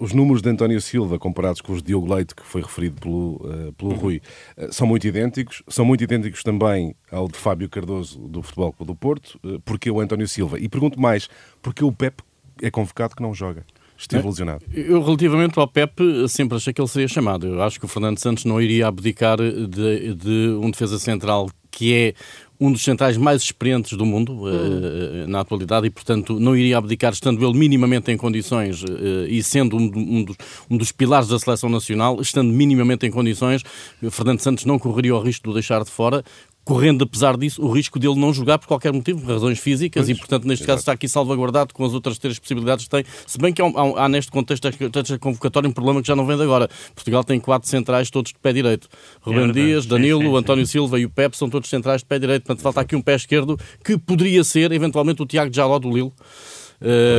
Os 0.00 0.12
números 0.12 0.40
de 0.40 0.48
António 0.50 0.80
Silva, 0.80 1.18
comparados 1.18 1.60
com 1.60 1.72
os 1.72 1.82
de 1.82 1.88
Diogo 1.88 2.12
Leite, 2.14 2.34
que 2.34 2.42
foi 2.44 2.62
referido 2.62 3.00
pelo, 3.00 3.72
pelo 3.76 3.94
Rui, 3.94 4.22
eh, 4.56 4.68
são 4.70 4.86
muito 4.86 5.04
idênticos. 5.06 5.62
São 5.68 5.84
muito 5.88 6.04
idênticos 6.04 6.42
também 6.42 6.94
ao 7.10 7.26
de 7.26 7.38
Fábio 7.38 7.68
Cardoso, 7.68 8.20
do 8.20 8.42
Futebol 8.42 8.72
Clube 8.72 8.92
do 8.92 8.94
Porto. 8.94 9.40
Eh, 9.42 9.58
porque 9.64 9.90
o 9.90 10.00
António 10.00 10.28
Silva? 10.28 10.60
E 10.60 10.68
pergunto 10.68 11.00
mais, 11.00 11.28
porque 11.62 11.82
o 11.82 11.90
Pep 11.90 12.22
é 12.62 12.70
convocado 12.70 13.16
que 13.16 13.22
não 13.22 13.34
joga? 13.34 13.64
Esteve 13.96 14.28
lesionado. 14.28 14.64
Eu, 14.72 15.02
relativamente 15.02 15.58
ao 15.58 15.66
Pep, 15.66 16.00
sempre 16.28 16.56
achei 16.56 16.72
que 16.72 16.80
ele 16.80 16.86
seria 16.86 17.08
chamado. 17.08 17.48
Eu 17.48 17.62
acho 17.62 17.80
que 17.80 17.84
o 17.84 17.88
Fernando 17.88 18.18
Santos 18.18 18.44
não 18.44 18.60
iria 18.60 18.86
abdicar 18.86 19.38
de, 19.38 20.14
de 20.14 20.56
um 20.62 20.70
defesa 20.70 21.00
central 21.00 21.50
que 21.78 21.94
é 21.94 22.14
um 22.60 22.72
dos 22.72 22.82
centrais 22.82 23.16
mais 23.16 23.40
experientes 23.40 23.96
do 23.96 24.04
mundo 24.04 24.48
eh, 24.48 25.26
na 25.28 25.38
atualidade 25.38 25.86
e, 25.86 25.90
portanto, 25.90 26.40
não 26.40 26.56
iria 26.56 26.76
abdicar, 26.76 27.12
estando 27.12 27.44
ele 27.46 27.56
minimamente 27.56 28.10
em 28.10 28.16
condições 28.16 28.82
eh, 28.82 29.28
e 29.28 29.40
sendo 29.44 29.76
um, 29.76 29.92
um 29.94 30.24
dos, 30.24 30.36
um 30.68 30.76
dos 30.76 30.90
pilares 30.90 31.28
da 31.28 31.38
seleção 31.38 31.70
nacional, 31.70 32.20
estando 32.20 32.52
minimamente 32.52 33.06
em 33.06 33.12
condições, 33.12 33.62
Fernando 34.10 34.40
Santos 34.40 34.64
não 34.64 34.76
correria 34.76 35.14
o 35.14 35.20
risco 35.20 35.44
de 35.44 35.50
o 35.50 35.54
deixar 35.54 35.84
de 35.84 35.90
fora, 35.92 36.24
correndo, 36.68 37.02
apesar 37.02 37.34
disso, 37.38 37.64
o 37.64 37.72
risco 37.72 37.98
dele 37.98 38.16
não 38.16 38.30
jogar 38.30 38.58
por 38.58 38.66
qualquer 38.66 38.92
motivo, 38.92 39.22
por 39.22 39.32
razões 39.32 39.58
físicas, 39.58 40.06
e, 40.10 40.14
portanto, 40.14 40.46
neste 40.46 40.66
caso 40.66 40.80
está 40.80 40.92
aqui 40.92 41.08
salvaguardado 41.08 41.72
com 41.72 41.82
as 41.82 41.94
outras 41.94 42.18
três 42.18 42.38
possibilidades 42.38 42.84
que 42.84 42.90
tem, 42.90 43.06
se 43.26 43.38
bem 43.38 43.54
que 43.54 43.62
há, 43.62 43.64
há 43.64 44.04
há 44.04 44.08
neste 44.08 44.30
contexto 44.30 44.68
desta 44.90 45.18
convocatória 45.18 45.66
um 45.66 45.72
problema 45.72 46.02
que 46.02 46.06
já 46.06 46.14
não 46.14 46.26
vem 46.26 46.36
de 46.36 46.42
agora. 46.42 46.68
Portugal 46.94 47.24
tem 47.24 47.40
quatro 47.40 47.66
centrais, 47.70 48.10
todos 48.10 48.34
de 48.34 48.38
pé 48.38 48.52
direito. 48.52 48.86
Rubem 49.22 49.44
verdade. 49.46 49.66
Dias, 49.66 49.84
Sim, 49.84 49.88
Danilo, 49.88 50.20
sim, 50.20 50.28
sim. 50.28 50.36
António 50.36 50.66
Silva 50.66 51.00
e 51.00 51.06
o 51.06 51.10
Pepe 51.10 51.38
são 51.38 51.48
todos 51.48 51.70
centrais 51.70 52.02
de 52.02 52.06
pé 52.06 52.18
direito. 52.18 52.42
Portanto, 52.42 52.62
falta 52.62 52.82
aqui 52.82 52.94
um 52.94 53.00
pé 53.00 53.14
esquerdo 53.14 53.58
que 53.82 53.96
poderia 53.96 54.44
ser, 54.44 54.70
eventualmente, 54.70 55.22
o 55.22 55.26
Tiago 55.26 55.50
Jaló 55.50 55.78
do 55.78 55.88
Lille. 55.90 56.12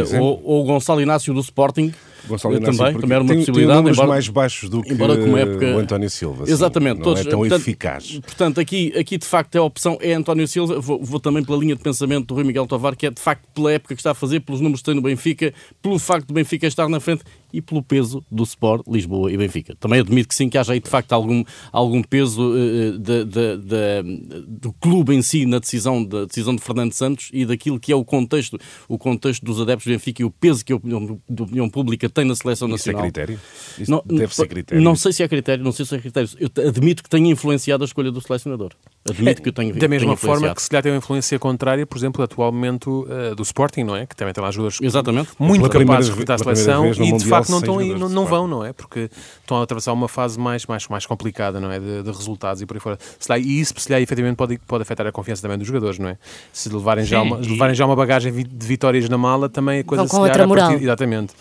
exemplo. 0.03 0.25
ou, 0.27 0.41
ou 0.43 0.61
o 0.61 0.65
Gonçalo 0.65 1.01
Inácio 1.01 1.33
do 1.33 1.39
Sporting 1.39 1.91
Gonçalo 2.27 2.53
eh, 2.55 2.57
Inácio, 2.57 2.77
também, 2.77 3.01
também 3.01 3.15
era 3.15 3.23
uma 3.23 3.27
tem, 3.27 3.37
tem 3.37 3.45
possibilidade 3.45 3.77
números 3.77 3.97
embora- 3.97 4.09
mais 4.09 4.27
baixos 4.29 4.69
do 4.69 4.81
que 4.81 4.91
época- 5.37 5.75
o 5.75 5.79
António 5.79 6.09
Silva. 6.09 6.45
sim. 6.45 6.51
Exatamente, 6.51 6.97
não 6.97 7.03
todos, 7.03 7.21
é 7.21 7.29
tão 7.29 7.39
portanto, 7.39 7.61
eficaz. 7.61 8.19
Portanto, 8.19 8.59
aqui, 8.59 8.93
aqui 8.97 9.17
de 9.17 9.25
facto 9.25 9.55
a 9.55 9.63
opção 9.63 9.97
é 10.01 10.13
António 10.13 10.47
Silva. 10.47 10.79
Vou, 10.79 11.03
vou 11.03 11.19
também 11.19 11.43
pela 11.43 11.57
linha 11.57 11.75
de 11.75 11.81
pensamento 11.81 12.27
do 12.27 12.33
Rui 12.35 12.43
Miguel 12.43 12.67
Tovar, 12.67 12.95
que 12.95 13.05
é 13.07 13.11
de 13.11 13.21
facto 13.21 13.45
pela 13.53 13.71
época 13.71 13.95
que 13.95 13.99
está 14.01 14.11
a 14.11 14.15
fazer, 14.15 14.39
pelos 14.41 14.61
números 14.61 14.81
que 14.81 14.85
tem 14.85 14.95
no 14.95 15.01
Benfica, 15.01 15.53
pelo 15.81 15.97
facto 15.99 16.27
do 16.27 16.33
Benfica 16.33 16.67
estar 16.67 16.87
na 16.89 16.99
frente 16.99 17.23
e 17.51 17.61
pelo 17.61 17.81
peso 17.81 18.23
do 18.31 18.43
Sport, 18.43 18.83
Lisboa 18.87 19.31
e 19.31 19.37
Benfica. 19.37 19.75
Também 19.79 19.99
admito 19.99 20.27
que 20.29 20.35
sim, 20.35 20.49
que 20.49 20.57
haja 20.57 20.73
aí 20.73 20.79
de 20.79 20.89
facto 20.89 21.13
algum, 21.13 21.43
algum 21.71 22.01
peso 22.03 22.53
eh, 22.55 22.91
da- 22.97 23.23
da- 23.23 23.55
da- 23.55 24.01
do 24.47 24.71
clube 24.73 25.15
em 25.15 25.21
si 25.21 25.45
na 25.45 25.57
decisão, 25.59 26.03
da 26.03 26.25
decisão 26.25 26.55
de 26.55 26.61
Fernando 26.61 26.93
Santos 26.93 27.29
e 27.33 27.45
daquilo 27.45 27.79
que 27.79 27.91
é 27.91 27.95
o 27.95 28.05
contexto, 28.05 28.59
o 28.87 28.97
contexto 28.97 29.43
dos 29.43 29.59
adeptos 29.59 29.85
do 29.87 29.91
Benfica 29.91 30.21
e 30.21 30.25
o 30.25 30.29
peso 30.29 30.63
que 30.63 30.71
a 30.71 30.75
opinião, 30.75 31.19
da 31.27 31.43
opinião 31.43 31.69
pública 31.69 32.07
tem 32.09 32.18
tem 32.19 32.27
na 32.27 32.35
seleção 32.35 32.67
Isso 32.69 32.89
é 32.89 32.93
nacional. 32.93 33.01
critério? 33.01 33.39
Isso 33.79 34.03
deve 34.05 34.35
ser 34.35 34.47
critério. 34.47 34.83
Não 34.83 34.95
sei 34.95 35.13
se 35.13 35.23
é 35.23 35.27
critério, 35.27 35.63
não 35.63 35.71
sei 35.71 35.85
se 35.85 35.95
é 35.95 35.99
critério. 35.99 36.29
Eu 36.39 36.67
admito 36.67 37.01
que 37.03 37.09
tenha 37.09 37.29
influenciado 37.31 37.83
a 37.83 37.85
escolha 37.85 38.11
do 38.11 38.21
selecionador. 38.21 38.71
Admito 39.09 39.41
que 39.41 39.49
eu 39.49 39.53
tenho 39.53 39.73
Da 39.75 39.87
mesma 39.87 40.07
tenha 40.07 40.17
forma 40.17 40.53
que 40.53 40.61
se 40.61 40.69
calhar 40.69 40.83
tem 40.83 40.91
uma 40.91 40.97
influência 40.97 41.39
contrária, 41.39 41.85
por 41.85 41.97
exemplo, 41.97 42.23
atualmente 42.23 42.89
uh, 42.89 43.33
do 43.35 43.43
Sporting, 43.43 43.83
não 43.83 43.95
é? 43.95 44.05
Que 44.05 44.15
também 44.15 44.33
tem 44.33 44.43
lá 44.43 44.51
jogadores 44.51 44.77
Exatamente. 44.81 45.29
muito 45.39 45.69
capazes 45.69 46.05
de 46.05 46.11
ve- 46.11 46.19
recrutar 46.19 46.35
a 46.35 46.43
pela 46.43 46.53
primeira 46.55 46.93
seleção 46.93 47.05
e 47.05 47.17
de 47.17 47.25
facto 47.25 47.49
não, 47.49 47.59
estão 47.59 47.79
não, 47.97 48.09
não 48.09 48.25
vão, 48.25 48.47
não 48.47 48.65
é? 48.65 48.73
Porque 48.73 49.09
estão 49.41 49.57
a 49.59 49.63
atravessar 49.63 49.93
uma 49.93 50.07
fase 50.07 50.37
mais, 50.37 50.65
mais, 50.65 50.87
mais 50.87 51.05
complicada, 51.05 51.59
não 51.59 51.71
é? 51.71 51.79
De, 51.79 52.03
de 52.03 52.11
resultados 52.11 52.61
e 52.61 52.65
por 52.65 52.75
aí 52.75 52.79
fora. 52.81 52.97
Se 53.17 53.29
lá, 53.31 53.37
e 53.39 53.59
isso, 53.59 53.73
se 53.77 53.91
lá, 53.91 53.99
efetivamente, 54.01 54.35
pode, 54.37 54.57
pode 54.67 54.81
afetar 54.81 55.07
a 55.07 55.11
confiança 55.11 55.41
também 55.41 55.57
dos 55.57 55.65
jogadores, 55.67 55.97
não 55.97 56.09
é? 56.09 56.17
Se 56.51 56.67
levarem, 56.69 57.05
já, 57.05 57.21
Sim, 57.21 57.27
uma, 57.27 57.41
se 57.43 57.47
e- 57.49 57.51
levarem 57.53 57.75
já 57.75 57.85
uma 57.85 57.95
bagagem 57.95 58.31
de 58.33 58.67
vitórias 58.67 59.07
na 59.07 59.17
mala, 59.17 59.47
também 59.49 59.79
a 59.79 59.83
coisa 59.83 60.03
Vão 60.03 60.07
se 60.07 60.11
com 60.11 60.17
calhar, 60.17 60.29
outra 60.31 60.43
a 60.43 60.47
moral. 60.47 60.69
partir- 60.71 60.83
Exatamente. 60.83 61.33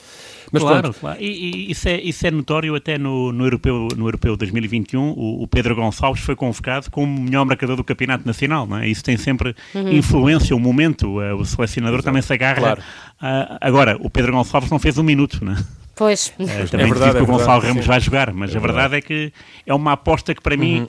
Mas 0.52 0.62
claro, 0.62 0.80
pronto, 0.82 0.98
claro. 1.00 1.18
E, 1.20 1.26
e 1.68 1.70
isso, 1.70 1.88
é, 1.88 2.00
isso 2.00 2.26
é 2.26 2.30
notório 2.30 2.74
até 2.74 2.96
no, 2.98 3.32
no, 3.32 3.44
europeu, 3.44 3.88
no 3.96 4.06
Europeu 4.06 4.36
2021. 4.36 5.00
O, 5.10 5.42
o 5.42 5.46
Pedro 5.48 5.74
Gonçalves 5.74 6.22
foi 6.22 6.34
convocado 6.36 6.90
como 6.90 7.20
melhor 7.20 7.44
marcador 7.44 7.76
do 7.76 7.84
Campeonato 7.84 8.26
Nacional. 8.26 8.66
Não 8.66 8.78
é? 8.78 8.88
Isso 8.88 9.02
tem 9.04 9.16
sempre 9.16 9.54
influência, 9.92 10.54
o 10.54 10.60
momento. 10.60 11.20
eh, 11.20 11.34
O 11.34 11.44
selecionador 11.44 12.02
também 12.02 12.22
se 12.22 12.32
agarra. 12.32 12.60
Claro. 12.60 12.82
Ah, 13.20 13.58
agora, 13.60 13.96
o 14.00 14.08
Pedro 14.10 14.32
Gonçalves 14.32 14.70
não 14.70 14.78
fez 14.78 14.96
um 14.98 15.02
minuto. 15.02 15.44
Não 15.44 15.52
é? 15.52 15.56
Pois. 15.94 16.32
Eh, 16.38 16.44
É 16.62 16.64
também 16.66 16.86
verdade, 16.86 17.12
diz 17.12 17.12
que 17.12 17.18
é 17.18 17.22
o 17.22 17.26
Gonçalo 17.26 17.46
verdade, 17.60 17.66
Ramos 17.68 17.82
sim. 17.84 17.88
vai 17.88 18.00
jogar, 18.00 18.32
mas 18.32 18.54
a 18.54 18.58
verdade 18.58 18.96
é 18.96 19.00
que 19.00 19.32
é 19.66 19.74
uma 19.74 19.92
aposta 19.92 20.34
que 20.34 20.40
para 20.42 20.56
mim 20.56 20.86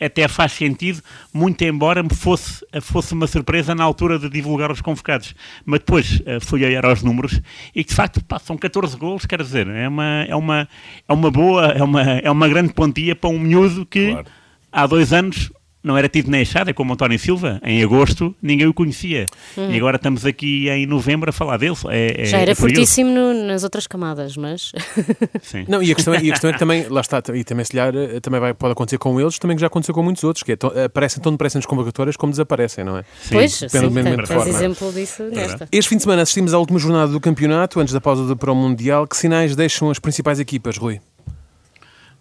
até 0.00 0.26
faz 0.26 0.52
sentido, 0.52 1.02
muito 1.32 1.62
embora 1.62 2.02
me 2.02 2.14
fosse, 2.14 2.64
fosse 2.80 3.12
uma 3.12 3.26
surpresa 3.26 3.74
na 3.74 3.84
altura 3.84 4.18
de 4.18 4.28
divulgar 4.30 4.72
os 4.72 4.80
convocados. 4.80 5.34
Mas 5.64 5.80
depois 5.80 6.22
eh, 6.24 6.40
fui 6.40 6.64
olhar 6.64 6.84
aos 6.86 7.02
números 7.02 7.40
e 7.74 7.84
de 7.84 7.94
facto 7.94 8.24
pá, 8.24 8.38
são 8.38 8.56
14 8.56 8.96
golos, 8.96 9.26
quer 9.26 9.42
dizer, 9.42 9.68
é 9.68 9.88
uma, 9.88 10.24
é 10.26 10.34
uma, 10.34 10.68
é 11.08 11.12
uma 11.12 11.30
boa, 11.30 11.66
é 11.66 11.82
uma, 11.82 12.02
é 12.02 12.30
uma 12.30 12.48
grande 12.48 12.72
pontia 12.72 13.14
para 13.14 13.30
um 13.30 13.38
miúdo 13.38 13.84
que 13.84 14.10
Claro. 14.12 14.26
há 14.72 14.86
dois 14.86 15.12
anos 15.12 15.52
não 15.82 15.96
era 15.96 16.08
tido 16.08 16.30
nem 16.30 16.42
achado, 16.42 16.70
é 16.70 16.72
como 16.72 16.92
António 16.92 17.18
Silva. 17.18 17.60
Em 17.64 17.82
agosto 17.82 18.34
ninguém 18.42 18.66
o 18.66 18.74
conhecia. 18.74 19.26
E 19.56 19.76
agora 19.76 19.96
estamos 19.96 20.24
aqui 20.26 20.68
em 20.68 20.86
novembro 20.86 21.30
a 21.30 21.32
falar 21.32 21.56
dele. 21.56 21.76
É, 21.88 22.22
é- 22.22 22.24
Já 22.24 22.38
era 22.38 22.52
é 22.52 22.54
curioso. 22.54 22.76
fortíssimo 22.80 23.10
no- 23.14 23.46
nas 23.46 23.64
outras 23.64 23.86
camadas, 23.86 24.36
mas. 24.36 24.72
Sim. 25.42 25.64
Não, 25.68 25.82
e 25.82 25.90
a 25.90 25.94
questão 25.94 26.14
é, 26.14 26.22
e 26.22 26.28
a 26.28 26.32
questão 26.32 26.50
é 26.50 26.52
que 26.52 26.58
também, 26.58 26.86
lá 26.90 27.00
está, 27.00 27.22
e 27.34 27.44
também 27.44 27.64
se 27.64 27.72
calhar 27.72 27.94
eh, 27.94 28.20
também 28.20 28.40
vai, 28.40 28.52
pode 28.54 28.72
acontecer 28.72 28.98
com 28.98 29.20
eles, 29.20 29.38
também 29.38 29.56
que 29.56 29.60
já 29.60 29.66
aconteceu 29.68 29.94
com 29.94 30.02
muitos 30.02 30.22
outros, 30.24 30.42
que 30.42 30.52
é, 30.52 30.56
aparecem 30.84 31.22
tão 31.22 31.32
depressa 31.32 31.58
nas 31.58 31.66
convocatórias 31.66 32.16
como 32.16 32.30
desaparecem, 32.30 32.84
não 32.84 32.98
é? 32.98 33.04
pois, 33.30 33.52
Sim. 33.54 33.68
sim, 33.68 33.78
tens 33.78 33.92
de 33.92 34.26
forma. 34.26 34.48
exemplo 34.48 34.92
disso 34.92 35.22
nesta. 35.24 35.68
Este 35.72 35.88
fim 35.88 35.96
de 35.96 36.02
semana 36.02 36.22
assistimos 36.22 36.52
à 36.54 36.58
última 36.58 36.78
jornada 36.78 37.10
do 37.12 37.20
campeonato, 37.20 37.80
antes 37.80 37.92
da 37.94 38.00
pausa 38.00 38.24
do- 38.26 38.36
para 38.36 38.52
o 38.52 38.54
Mundial. 38.54 39.06
Que 39.06 39.16
sinais 39.16 39.54
deixam 39.56 39.90
as 39.90 39.98
principais 39.98 40.38
equipas, 40.40 40.76
Rui? 40.76 41.00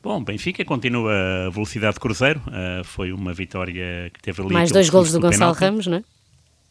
Bom, 0.01 0.23
Benfica 0.23 0.63
continua 0.63 1.13
a 1.47 1.49
velocidade 1.49 1.95
de 1.95 1.99
cruzeiro. 1.99 2.41
Uh, 2.47 2.83
foi 2.83 3.11
uma 3.11 3.33
vitória 3.33 4.09
que 4.13 4.21
teve 4.21 4.41
ali. 4.41 4.53
Mais 4.53 4.71
dois 4.71 4.89
golos 4.89 5.09
susto 5.09 5.19
do 5.19 5.27
Gonçalo 5.27 5.53
penalti. 5.53 5.59
Ramos, 5.59 5.87
não 5.87 5.97
é? 5.97 6.03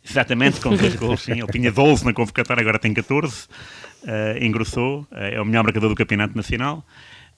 Exatamente, 0.08 0.60
com 0.60 0.74
dois 0.74 0.94
golos, 0.96 1.22
sim. 1.22 1.32
Ele 1.32 1.46
tinha 1.48 1.70
12 1.70 2.04
na 2.04 2.14
convocatória, 2.14 2.62
agora 2.62 2.78
tem 2.78 2.94
14. 2.94 3.46
Uh, 4.02 4.42
engrossou, 4.42 5.00
uh, 5.02 5.06
é 5.10 5.40
o 5.40 5.44
melhor 5.44 5.64
marcador 5.64 5.90
do 5.90 5.94
Campeonato 5.94 6.34
Nacional. 6.34 6.84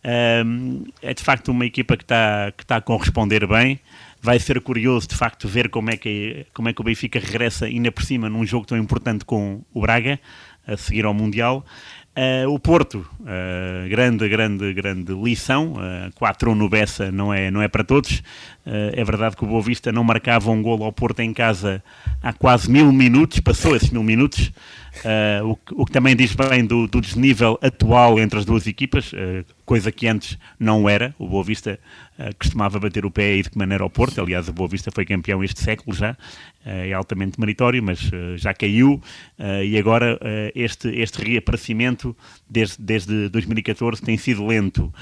Um, 0.02 0.84
é 1.02 1.12
de 1.12 1.22
facto 1.22 1.48
uma 1.48 1.66
equipa 1.66 1.94
que 1.94 2.04
está 2.04 2.52
que 2.56 2.64
tá 2.64 2.76
a 2.76 2.80
corresponder 2.80 3.46
bem. 3.46 3.80
Vai 4.22 4.38
ser 4.38 4.60
curioso, 4.60 5.08
de 5.08 5.14
facto, 5.14 5.48
ver 5.48 5.70
como 5.70 5.90
é 5.90 5.96
que, 5.96 6.46
como 6.52 6.68
é 6.68 6.72
que 6.72 6.80
o 6.80 6.84
Benfica 6.84 7.18
regressa 7.18 7.64
ainda 7.66 7.90
por 7.90 8.04
cima 8.04 8.28
num 8.28 8.44
jogo 8.44 8.66
tão 8.66 8.76
importante 8.76 9.24
com 9.24 9.62
o 9.72 9.80
Braga, 9.80 10.20
a 10.66 10.76
seguir 10.76 11.06
ao 11.06 11.14
Mundial. 11.14 11.64
Uh, 12.10 12.52
o 12.52 12.58
Porto, 12.58 13.06
uh, 13.20 13.88
grande, 13.88 14.28
grande, 14.28 14.72
grande 14.72 15.14
lição. 15.14 15.74
Uh, 15.74 16.10
4-1 16.20 16.54
no 16.54 16.68
Bessa 16.68 17.12
não 17.12 17.32
é, 17.32 17.50
não 17.50 17.62
é 17.62 17.68
para 17.68 17.84
todos. 17.84 18.18
Uh, 18.66 18.90
é 18.92 19.04
verdade 19.04 19.36
que 19.36 19.44
o 19.44 19.46
Boa 19.46 19.62
Vista 19.62 19.92
não 19.92 20.02
marcava 20.02 20.50
um 20.50 20.60
golo 20.60 20.84
ao 20.84 20.92
Porto 20.92 21.20
em 21.20 21.32
casa 21.32 21.82
há 22.20 22.32
quase 22.32 22.68
mil 22.68 22.92
minutos, 22.92 23.38
passou 23.38 23.76
esses 23.76 23.90
mil 23.90 24.02
minutos. 24.02 24.52
Uh, 25.04 25.50
o, 25.50 25.56
que- 25.56 25.74
o 25.74 25.86
que 25.86 25.92
também 25.92 26.16
diz 26.16 26.34
bem 26.34 26.64
do, 26.64 26.86
do 26.86 27.00
desnível 27.00 27.58
atual 27.62 28.18
entre 28.18 28.38
as 28.38 28.44
duas 28.44 28.66
equipas, 28.66 29.12
uh, 29.12 29.44
coisa 29.64 29.90
que 29.92 30.06
antes 30.06 30.36
não 30.58 30.88
era. 30.88 31.14
O 31.18 31.28
Boa 31.28 31.44
Vista 31.44 31.78
uh, 32.18 32.34
costumava 32.36 32.78
bater 32.78 33.06
o 33.06 33.10
pé 33.10 33.36
e 33.36 33.42
de 33.42 33.50
que 33.50 33.56
maneira 33.56 33.84
ao 33.84 33.88
Porto. 33.88 34.20
Aliás, 34.20 34.48
o 34.48 34.52
Boa 34.52 34.68
Vista 34.68 34.90
foi 34.92 35.04
campeão 35.06 35.42
este 35.44 35.60
século 35.60 35.96
já, 35.96 36.16
é 36.64 36.92
altamente 36.92 37.40
meritório, 37.40 37.82
mas 37.82 37.98
já 38.36 38.52
caiu. 38.52 39.00
e 39.64 39.78
agora 39.78 40.20
este, 40.54 40.88
este 40.88 41.24
reaparecimento 41.24 42.14
desde, 42.48 42.76
desde 42.78 43.28
2014 43.30 44.02
tem 44.02 44.18
sido 44.18 44.46
lento. 44.46 44.92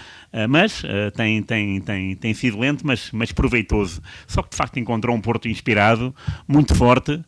Mas 0.49 0.83
tem, 1.17 1.43
tem, 1.43 1.81
tem, 1.81 2.15
tem 2.15 2.33
sido 2.33 2.61
lento, 2.61 2.87
mas, 2.87 3.11
mas 3.13 3.33
proveitoso. 3.33 4.01
Só 4.29 4.41
que 4.41 4.51
de 4.51 4.57
facto 4.57 4.79
encontrou 4.79 5.17
um 5.17 5.21
Porto 5.21 5.49
inspirado, 5.49 6.15
muito 6.47 6.77
forte. 6.77 7.21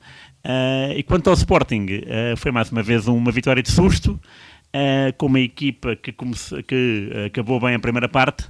Uh, 0.44 0.96
e 0.96 1.02
quanto 1.02 1.28
ao 1.28 1.34
Sporting, 1.34 1.86
uh, 1.86 2.36
foi 2.36 2.50
mais 2.50 2.70
uma 2.70 2.82
vez 2.82 3.06
uma 3.06 3.30
vitória 3.30 3.62
de 3.62 3.70
susto, 3.70 4.12
uh, 4.12 5.12
com 5.18 5.26
uma 5.26 5.40
equipa 5.40 5.94
que, 5.94 6.12
comece- 6.12 6.62
que, 6.62 7.10
acabou 7.26 7.60
bem 7.60 7.74
a 7.74 7.78
primeira 7.78 8.08
parte, 8.08 8.46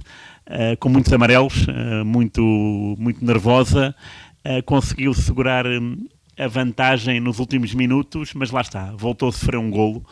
com 0.79 0.89
muitos 0.89 1.13
amarelos, 1.13 1.65
muito, 2.03 2.41
muito 2.99 3.23
nervosa, 3.23 3.95
conseguiu 4.65 5.13
segurar 5.13 5.65
a 6.37 6.47
vantagem 6.47 7.21
nos 7.21 7.39
últimos 7.39 7.73
minutos, 7.73 8.33
mas 8.33 8.51
lá 8.51 8.59
está, 8.59 8.91
voltou 8.97 9.29
a 9.29 9.31
sofrer 9.31 9.57
um 9.57 9.69
golo. 9.69 10.03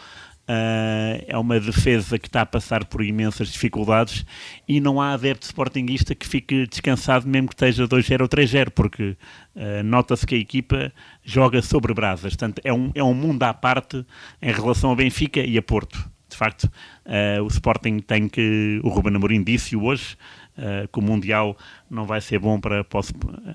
Uh, 0.49 1.21
é 1.27 1.37
uma 1.37 1.59
defesa 1.59 2.17
que 2.17 2.27
está 2.27 2.41
a 2.41 2.45
passar 2.45 2.83
por 2.85 3.03
imensas 3.03 3.49
dificuldades 3.49 4.25
e 4.67 4.79
não 4.79 4.99
há 4.99 5.13
adepto 5.13 5.45
sportinguista 5.45 6.15
que 6.15 6.27
fique 6.27 6.65
descansado 6.65 7.27
mesmo 7.27 7.49
que 7.49 7.53
esteja 7.53 7.87
2-0 7.87 8.21
ou 8.21 8.27
3-0, 8.27 8.71
porque 8.71 9.15
uh, 9.59 9.83
nota-se 9.83 10.25
que 10.25 10.33
a 10.33 10.39
equipa 10.39 10.91
joga 11.23 11.61
sobre 11.61 11.93
brasas. 11.93 12.33
Portanto, 12.33 12.61
é 12.63 12.73
um, 12.73 12.91
é 12.95 13.03
um 13.03 13.13
mundo 13.13 13.43
à 13.43 13.53
parte 13.53 14.03
em 14.41 14.51
relação 14.51 14.91
a 14.91 14.95
Benfica 14.95 15.41
e 15.41 15.57
a 15.57 15.61
Porto. 15.61 16.09
De 16.29 16.37
facto, 16.37 16.65
uh, 16.65 17.43
o 17.43 17.47
Sporting 17.47 17.99
tem 17.99 18.29
que. 18.29 18.79
O 18.83 18.89
Ruben 18.89 19.15
Amorim 19.15 19.43
disse 19.43 19.75
hoje 19.75 20.15
uh, 20.59 20.87
que 20.87 20.99
o 20.99 21.01
Mundial 21.01 21.57
não 21.89 22.05
vai 22.05 22.21
ser 22.21 22.37
bom 22.37 22.59
para, 22.59 22.83
para 22.83 22.99
o 22.99 23.03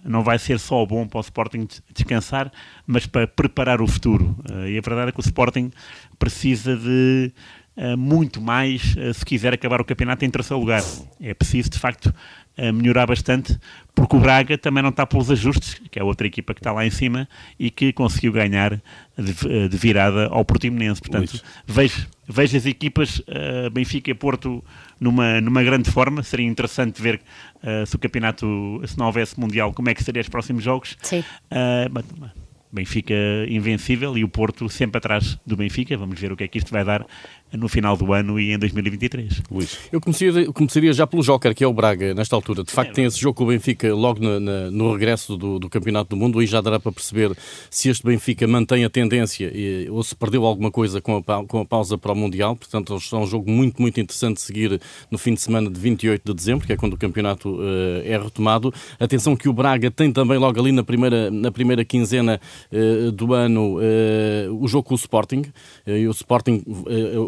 não 0.05 0.25
vai 0.25 0.41
ser 0.41 0.59
só 0.59 0.85
bom 0.85 1.07
para 1.07 1.19
o 1.19 1.21
Sporting 1.21 1.67
des- 1.67 1.81
descansar, 1.95 2.51
mas 2.85 3.07
para 3.07 3.29
preparar 3.29 3.81
o 3.81 3.87
futuro. 3.87 4.37
Uh, 4.51 4.67
e 4.67 4.77
a 4.77 4.81
verdade 4.81 5.11
é 5.11 5.13
que 5.13 5.21
o 5.21 5.23
Sporting 5.23 5.71
precisa 6.19 6.77
de 6.77 7.33
uh, 7.77 7.97
muito 7.97 8.41
mais 8.41 8.97
se 9.15 9.25
quiser 9.25 9.55
acabar 9.55 9.81
o 9.81 9.85
campeonato 9.85 10.25
em 10.25 10.31
terceiro 10.31 10.59
lugar. 10.61 10.83
É 11.21 11.33
preciso, 11.33 11.71
de 11.71 11.79
facto, 11.79 12.13
uh, 12.59 12.73
melhorar 12.73 13.07
bastante, 13.07 13.59
porque 13.95 14.17
o 14.17 14.21
Braga 14.21 14.59
também 14.59 14.83
não 14.83 14.91
está 14.91 15.07
pelos 15.07 15.31
ajustes, 15.31 15.81
que 15.91 15.99
é 15.99 16.03
outra 16.03 16.27
equipa 16.27 16.53
que 16.55 16.61
está 16.61 16.73
lá 16.73 16.85
em 16.85 16.91
cima 16.91 17.29
e 17.59 17.71
que 17.71 17.93
conseguiu 17.93 18.33
ganhar 18.33 18.81
de, 19.17 19.47
uh, 19.47 19.69
de 19.69 19.77
virada 19.77 20.27
ao 20.27 20.45
Portimonense. 20.45 21.01
Portanto, 21.01 21.43
vejo, 21.67 22.07
vejo 22.29 22.57
as 22.57 22.67
equipas 22.67 23.19
uh, 23.21 23.71
Benfica 23.73 24.11
e 24.11 24.15
Porto 24.15 24.65
numa, 25.01 25.41
numa 25.41 25.63
grande 25.63 25.91
forma. 25.91 26.23
Seria 26.23 26.47
interessante 26.47 27.01
ver 27.01 27.21
uh, 27.63 27.87
se 27.87 27.95
o 27.97 27.99
campeonato, 27.99 28.83
se 28.87 28.99
não 28.99 29.07
houvesse 29.07 29.39
Mundial, 29.39 29.73
como 29.73 29.91
é 29.91 29.95
que 29.95 30.03
seriam 30.03 30.23
os 30.23 30.29
próximos 30.29 30.63
jogos. 30.65 30.97
Sim. 31.03 31.21
Uh, 31.21 31.91
mas- 31.91 32.05
Benfica 32.75 33.15
invencível 33.49 34.19
e 34.19 34.25
o 34.25 34.29
Porto 34.29 34.69
sempre 34.69 34.99
atrás 34.99 35.39
do 35.47 35.57
Benfica. 35.57 35.97
Vamos 35.97 36.19
ver 36.19 36.33
o 36.33 36.37
que 36.37 36.43
é 36.43 36.49
que 36.49 36.59
isto 36.59 36.73
vai 36.73 36.85
dar 36.85 37.07
no 37.53 37.69
final 37.69 37.97
do 37.97 38.13
ano 38.13 38.41
e 38.41 38.53
em 38.53 38.59
2023. 38.59 39.43
Luís. 39.49 39.79
Eu 39.93 40.01
começaria, 40.01 40.53
começaria 40.53 40.93
já 40.93 41.07
pelo 41.07 41.23
Joker, 41.23 41.55
que 41.55 41.63
é 41.63 41.67
o 41.67 41.73
Braga, 41.73 42.13
nesta 42.13 42.35
altura. 42.35 42.65
De 42.65 42.73
facto, 42.73 42.93
tem 42.95 43.05
esse 43.05 43.17
jogo 43.21 43.35
com 43.37 43.45
o 43.45 43.47
Benfica 43.47 43.95
logo 43.95 44.19
na- 44.21 44.41
na- 44.41 44.71
no 44.73 44.93
regresso 44.93 45.37
do, 45.37 45.61
do 45.61 45.69
Campeonato 45.69 46.11
do 46.11 46.17
Mundo. 46.17 46.41
Aí 46.41 46.47
já 46.47 46.61
dará 46.61 46.81
para 46.81 46.91
perceber 46.91 47.31
se 47.71 47.89
este 47.89 48.05
Benfica 48.05 48.45
mantém 48.49 48.85
a 48.85 48.91
tendência 48.91 49.53
e- 49.55 49.89
ou 49.89 50.03
se 50.03 50.17
perdeu 50.17 50.45
alguma 50.45 50.69
coisa 50.71 51.01
com 51.01 51.23
a, 51.25 51.45
com 51.47 51.61
a 51.61 51.65
pausa 51.65 51.97
para 51.97 52.13
o 52.13 52.17
Mundial. 52.17 52.57
Portanto, 52.57 52.93
é 53.13 53.17
um 53.17 53.27
jogo 53.27 53.49
muito, 53.49 53.81
muito 53.81 54.01
interessante 54.01 54.37
de 54.39 54.43
seguir 54.43 54.81
no 55.09 55.17
fim 55.17 55.35
de 55.35 55.41
semana 55.41 55.71
de 55.71 55.79
28 55.79 56.23
de 56.25 56.35
dezembro, 56.35 56.67
que 56.67 56.73
é 56.73 56.77
quando 56.77 56.95
o 56.95 56.99
campeonato 56.99 57.57
eh, 57.63 58.13
é 58.15 58.19
retomado. 58.19 58.75
Atenção 58.99 59.37
que 59.37 59.49
o 59.49 59.53
Braga 59.53 59.93
tem 59.93 60.11
também 60.13 60.39
logo 60.39 60.59
ali 60.59 60.73
na 60.73 60.83
primeira, 60.83 61.31
na 61.31 61.53
primeira 61.53 61.85
quinzena 61.85 62.41
eh, 62.73 63.13
do 63.13 63.33
ano 63.33 63.79
eh, 63.81 64.49
o 64.51 64.67
jogo 64.67 64.89
com 64.89 64.95
o 64.95 64.97
Sporting. 64.97 65.45
E 65.87 66.09
o 66.09 66.11
Sporting, 66.11 66.65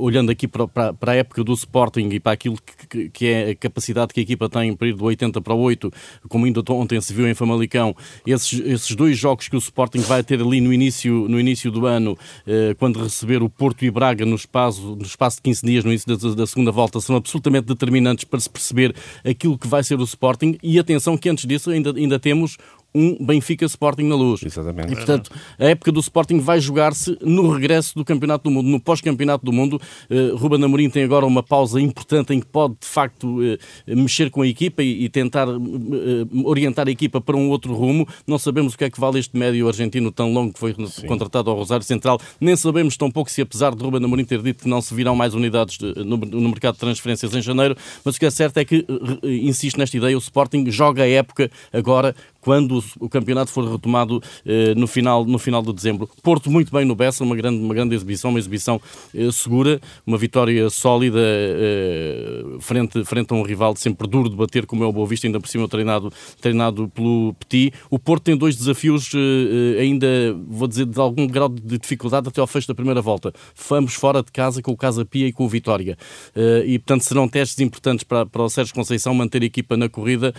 olhando 0.06 0.30
aqui 0.30 0.46
para, 0.48 0.66
para, 0.68 0.92
para 0.92 1.12
a 1.12 1.14
época 1.16 1.42
do 1.44 1.52
Sporting 1.52 2.08
e 2.12 2.20
para 2.20 2.32
aquilo 2.32 2.56
que, 2.56 2.86
que- 2.88 3.08
que 3.10 3.26
é 3.26 3.50
a 3.50 3.54
capacidade 3.56 4.12
que 4.14 4.20
a 4.20 4.22
equipa 4.22 4.48
tem 4.48 4.74
para 4.74 4.88
ir 4.88 4.94
do 4.94 5.04
80 5.04 5.40
para 5.40 5.52
o 5.54 5.58
8, 5.58 5.90
como 6.28 6.44
ainda 6.46 6.62
ontem 6.70 7.00
se 7.00 7.12
viu 7.12 7.28
em 7.28 7.34
Famalicão, 7.34 7.94
esses, 8.26 8.60
esses 8.60 8.94
dois 8.94 9.18
jogos 9.18 9.48
que 9.48 9.56
o 9.56 9.58
Sporting 9.58 10.00
vai 10.00 10.22
ter 10.22 10.40
ali 10.40 10.60
no 10.60 10.72
início, 10.72 11.26
no 11.28 11.38
início 11.40 11.70
do 11.70 11.86
ano, 11.86 12.16
eh, 12.46 12.74
quando 12.78 13.02
receber 13.02 13.42
o 13.42 13.48
Porto 13.50 13.84
e 13.84 13.90
Braga 13.90 14.24
no 14.24 14.36
espaço, 14.36 14.94
no 14.96 15.02
espaço 15.02 15.36
de 15.36 15.42
15 15.42 15.66
dias, 15.66 15.84
no 15.84 15.90
início 15.90 16.16
da, 16.16 16.34
da 16.34 16.46
segunda 16.46 16.70
volta, 16.70 17.00
são 17.00 17.16
absolutamente 17.16 17.66
determinantes 17.66 18.24
para 18.24 18.38
se 18.40 18.48
perceber 18.50 18.94
aquilo 19.24 19.58
que 19.58 19.66
vai 19.66 19.82
ser 19.82 19.98
o 19.98 20.04
Sporting. 20.04 20.56
E 20.62 20.78
atenção 20.78 21.16
que 21.18 21.28
antes 21.28 21.44
disso 21.46 21.70
ainda, 21.70 21.92
ainda 21.96 22.18
temos 22.18 22.56
um 22.94 23.24
Benfica 23.24 23.66
Sporting 23.66 24.04
na 24.04 24.14
luz. 24.14 24.42
Exatamente. 24.42 24.92
E, 24.92 24.96
portanto, 24.96 25.30
a 25.58 25.64
época 25.66 25.92
do 25.92 26.00
Sporting 26.00 26.38
vai 26.38 26.60
jogar-se 26.60 27.16
no 27.20 27.52
regresso 27.52 27.94
do 27.94 28.04
Campeonato 28.04 28.44
do 28.44 28.50
Mundo, 28.50 28.68
no 28.68 28.80
pós-Campeonato 28.80 29.44
do 29.44 29.52
Mundo. 29.52 29.80
Uh, 30.10 30.36
Ruben 30.36 30.64
Amorim 30.64 30.88
tem 30.88 31.04
agora 31.04 31.26
uma 31.26 31.42
pausa 31.42 31.80
importante 31.80 32.32
em 32.32 32.40
que 32.40 32.46
pode, 32.46 32.74
de 32.80 32.86
facto, 32.86 33.40
uh, 33.40 33.58
mexer 33.86 34.30
com 34.30 34.42
a 34.42 34.46
equipa 34.46 34.82
e, 34.82 35.04
e 35.04 35.08
tentar 35.08 35.46
uh, 35.48 35.60
orientar 36.44 36.88
a 36.88 36.90
equipa 36.90 37.20
para 37.20 37.36
um 37.36 37.50
outro 37.50 37.74
rumo. 37.74 38.08
Não 38.26 38.38
sabemos 38.38 38.74
o 38.74 38.78
que 38.78 38.84
é 38.84 38.90
que 38.90 38.98
vale 38.98 39.18
este 39.18 39.36
médio 39.36 39.68
argentino 39.68 40.10
tão 40.10 40.32
longo 40.32 40.54
que 40.54 40.58
foi 40.58 40.74
Sim. 40.88 41.06
contratado 41.06 41.50
ao 41.50 41.56
Rosário 41.56 41.84
Central. 41.84 42.18
Nem 42.40 42.56
sabemos 42.56 42.96
tão 42.96 43.10
pouco 43.10 43.30
se, 43.30 43.42
apesar 43.42 43.74
de 43.74 43.82
Ruben 43.82 44.02
Amorim 44.02 44.24
ter 44.24 44.40
dito 44.42 44.64
que 44.64 44.68
não 44.68 44.80
se 44.80 44.94
virão 44.94 45.14
mais 45.14 45.34
unidades 45.34 45.76
de, 45.76 45.94
no, 46.04 46.16
no, 46.16 46.48
mercado 46.48 46.74
de 46.74 46.80
transferências 46.80 47.34
em 47.34 47.42
janeiro, 47.42 47.76
mas 48.04 48.16
o 48.16 48.18
que 48.18 48.26
é 48.26 48.30
certo 48.30 48.56
é 48.58 48.64
que, 48.64 48.86
insisto 49.22 49.78
nesta 49.78 49.96
ideia, 49.96 50.16
o 50.16 50.18
Sporting 50.18 50.70
joga 50.70 51.02
a 51.02 51.08
época 51.08 51.50
agora 51.72 52.14
quando 52.46 52.80
o 53.00 53.08
campeonato 53.08 53.50
for 53.50 53.68
retomado 53.68 54.22
eh, 54.44 54.72
no, 54.76 54.86
final, 54.86 55.24
no 55.24 55.36
final 55.36 55.60
de 55.62 55.72
dezembro. 55.72 56.08
Porto 56.22 56.48
muito 56.48 56.70
bem 56.70 56.84
no 56.84 56.94
Bessa, 56.94 57.24
uma 57.24 57.34
grande, 57.34 57.58
uma 57.58 57.74
grande 57.74 57.92
exibição, 57.92 58.30
uma 58.30 58.38
exibição 58.38 58.80
eh, 59.12 59.32
segura, 59.32 59.80
uma 60.06 60.16
vitória 60.16 60.70
sólida 60.70 61.18
eh, 61.18 62.44
frente, 62.60 63.04
frente 63.04 63.32
a 63.32 63.34
um 63.34 63.42
rival 63.42 63.74
sempre 63.74 64.06
duro 64.06 64.30
de 64.30 64.36
bater, 64.36 64.64
como 64.64 64.84
é 64.84 64.86
o 64.86 64.92
Boa 64.92 65.08
Vista, 65.08 65.26
ainda 65.26 65.40
por 65.40 65.48
cima 65.48 65.66
treinado, 65.66 66.12
treinado 66.40 66.88
pelo 66.90 67.34
Petit. 67.34 67.72
O 67.90 67.98
Porto 67.98 68.22
tem 68.22 68.36
dois 68.36 68.54
desafios 68.54 69.10
ainda, 69.80 70.06
vou 70.46 70.68
dizer, 70.68 70.86
de 70.86 71.00
algum 71.00 71.26
grau 71.26 71.48
de 71.48 71.78
dificuldade 71.78 72.28
até 72.28 72.40
ao 72.40 72.46
fecho 72.46 72.68
da 72.68 72.76
primeira 72.76 73.02
volta. 73.02 73.32
Famos 73.56 73.94
fora 73.94 74.22
de 74.22 74.30
casa 74.30 74.62
com 74.62 74.70
o 74.70 74.76
Casa 74.76 75.04
Pia 75.04 75.26
e 75.26 75.32
com 75.32 75.46
o 75.46 75.48
Vitória. 75.48 75.98
E, 76.64 76.78
portanto, 76.78 77.02
serão 77.02 77.26
testes 77.26 77.58
importantes 77.58 78.04
para, 78.04 78.24
para 78.24 78.42
o 78.42 78.48
Sérgio 78.48 78.72
Conceição 78.72 79.12
manter 79.14 79.42
a 79.42 79.46
equipa 79.46 79.76
na 79.76 79.88
corrida 79.88 80.32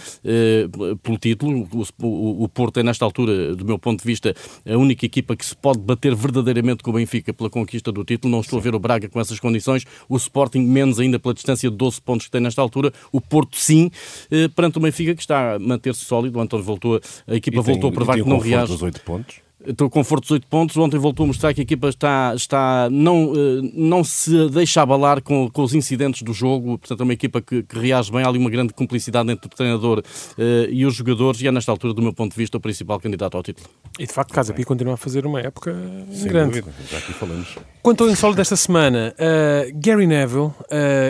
pelo 1.04 1.18
título. 1.18 1.68
O 1.74 1.97
o, 2.02 2.44
o 2.44 2.50
Porto 2.50 2.80
é, 2.80 2.84
nesta 2.84 3.06
altura, 3.06 3.56
do 3.56 3.66
meu 3.66 3.80
ponto 3.80 4.02
de 4.02 4.06
vista, 4.06 4.34
a 4.66 4.78
única 4.78 5.06
equipa 5.06 5.36
que 5.36 5.46
se 5.46 5.56
pode 5.56 5.80
bater 5.80 6.16
verdadeiramente 6.16 6.84
com 6.84 6.92
o 6.92 6.94
Benfica 6.94 7.34
pela 7.34 7.50
conquista 7.50 7.92
do 7.92 8.04
título. 8.04 8.32
Não 8.32 8.42
estou 8.42 8.60
a 8.60 8.62
ver 8.62 8.76
o 8.76 8.80
Braga 8.80 9.10
com 9.10 9.20
essas 9.20 9.40
condições, 9.40 9.86
o 10.08 10.16
Sporting 10.18 10.60
menos 10.60 11.00
ainda 11.00 11.20
pela 11.20 11.34
distância 11.34 11.70
de 11.70 11.76
12 11.76 12.02
pontos 12.02 12.26
que 12.26 12.32
tem 12.32 12.42
nesta 12.42 12.62
altura, 12.62 12.92
o 13.12 13.20
Porto 13.22 13.58
sim, 13.58 13.90
eh, 14.32 14.48
perante 14.50 14.78
o 14.78 14.82
Benfica 14.82 15.16
que 15.16 15.22
está 15.22 15.56
a 15.56 15.60
manter-se 15.60 16.06
sólido. 16.06 16.38
O 16.38 16.42
António 16.42 16.66
voltou, 16.66 17.00
a 17.28 17.36
equipa 17.36 17.64
tem, 17.64 17.74
voltou 17.74 17.90
a 17.90 17.94
provar 17.94 18.16
que 18.16 18.28
não 18.28 18.40
reage. 18.40 18.72
Dos 18.72 18.82
8 18.82 19.02
pontos 19.02 19.47
estou 19.68 19.90
com 19.90 20.04
fortes 20.04 20.32
8 20.32 20.48
pontos. 20.48 20.78
Ontem 20.78 20.98
voltou 20.98 21.24
a 21.24 21.28
mostrar 21.28 21.54
que 21.54 21.62
a 21.62 21.64
equipa 21.64 21.90
está, 21.90 22.34
está 22.36 22.90
não, 22.92 23.34
eh, 23.36 23.72
não 23.74 24.04
se 24.04 24.50
deixa 24.50 24.82
abalar 24.82 25.22
com, 25.22 25.50
com 25.50 25.64
os 25.64 25.74
incidentes 25.74 26.22
do 26.22 26.34
jogo. 26.34 26.78
Portanto, 26.78 27.02
é 27.02 27.04
uma 27.04 27.14
equipa 27.14 27.42
que, 27.42 27.64
que 27.64 27.78
reage 27.78 28.12
bem. 28.12 28.24
Há 28.24 28.28
ali 28.28 28.38
uma 28.38 28.50
grande 28.50 28.74
cumplicidade 28.74 29.32
entre 29.32 29.48
o 29.48 29.50
treinador 29.50 30.00
uh, 30.00 30.44
e 30.70 30.86
os 30.86 30.96
jogadores. 30.96 31.42
E 31.42 31.48
é, 31.48 31.52
nesta 31.52 31.72
altura, 31.72 31.94
do 31.94 32.02
meu 32.02 32.14
ponto 32.14 32.32
de 32.32 32.38
vista, 32.38 32.58
o 32.58 32.60
principal 32.60 33.00
candidato 33.00 33.36
ao 33.36 33.44
título. 33.44 33.68
E 34.00 34.06
de 34.06 34.14
facto, 34.14 34.32
Casa 34.32 34.54
Pia 34.54 34.64
continua 34.64 34.94
a 34.94 34.98
fazer 34.98 35.26
uma 35.26 35.42
época 35.42 35.76
Sem 36.12 36.28
grande. 36.28 36.62
Dúvida. 36.62 36.72
Já 36.90 36.98
aqui 37.00 37.14
falamos. 37.14 37.58
Quanto 37.82 38.04
ao 38.04 38.10
insólito 38.10 38.38
desta 38.38 38.56
semana, 38.56 39.16
uh, 39.18 39.72
Gary 39.74 40.06
Neville, 40.06 40.48
uh, 40.48 40.54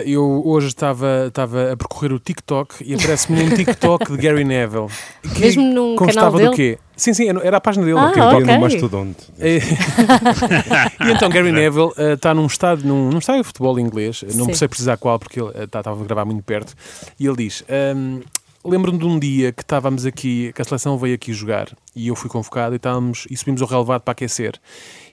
eu 0.06 0.42
hoje 0.46 0.68
estava, 0.68 1.26
estava 1.26 1.72
a 1.72 1.76
percorrer 1.76 2.12
o 2.12 2.18
TikTok 2.18 2.76
e 2.82 2.94
aparece-me 2.94 3.42
um 3.42 3.50
TikTok 3.54 4.12
de 4.12 4.16
Gary 4.16 4.44
Neville. 4.44 4.86
Que 5.34 5.40
Mesmo 5.40 5.64
num 5.64 5.96
canal 5.96 6.32
dele? 6.32 6.50
do 6.50 6.54
quê? 6.54 6.78
Sim, 6.96 7.12
sim, 7.12 7.28
era 7.28 7.58
a 7.58 7.60
página 7.60 7.84
dele. 7.84 7.98
Ah, 7.98 8.08
okay. 8.08 8.22
okay. 8.22 8.54
no 8.54 8.60
Mastodonte. 8.60 9.24
e 9.38 11.10
então 11.10 11.28
Gary 11.28 11.52
Neville 11.52 11.92
uh, 11.96 12.14
está 12.14 12.32
num 12.32 12.46
estádio, 12.46 12.86
num, 12.86 13.10
num 13.10 13.18
estádio 13.18 13.42
de 13.42 13.48
futebol 13.48 13.78
inglês, 13.78 14.24
não 14.34 14.54
sei 14.54 14.66
precisar 14.66 14.96
qual, 14.96 15.18
porque 15.18 15.40
ele 15.40 15.50
estava 15.64 16.00
a 16.00 16.04
gravar 16.04 16.24
muito 16.24 16.42
perto, 16.42 16.74
e 17.20 17.26
ele 17.26 17.36
diz... 17.36 17.62
Um, 17.68 18.20
Lembro-me 18.68 18.98
de 18.98 19.06
um 19.06 19.18
dia 19.18 19.50
que 19.50 19.62
estávamos 19.62 20.04
aqui, 20.04 20.52
que 20.54 20.60
a 20.60 20.64
seleção 20.64 20.98
veio 20.98 21.14
aqui 21.14 21.32
jogar 21.32 21.68
e 21.96 22.08
eu 22.08 22.14
fui 22.14 22.28
convocado 22.28 22.74
e, 22.74 22.76
estávamos, 22.76 23.26
e 23.30 23.36
subimos 23.36 23.62
ao 23.62 23.68
relevado 23.68 24.02
para 24.02 24.12
aquecer. 24.12 24.60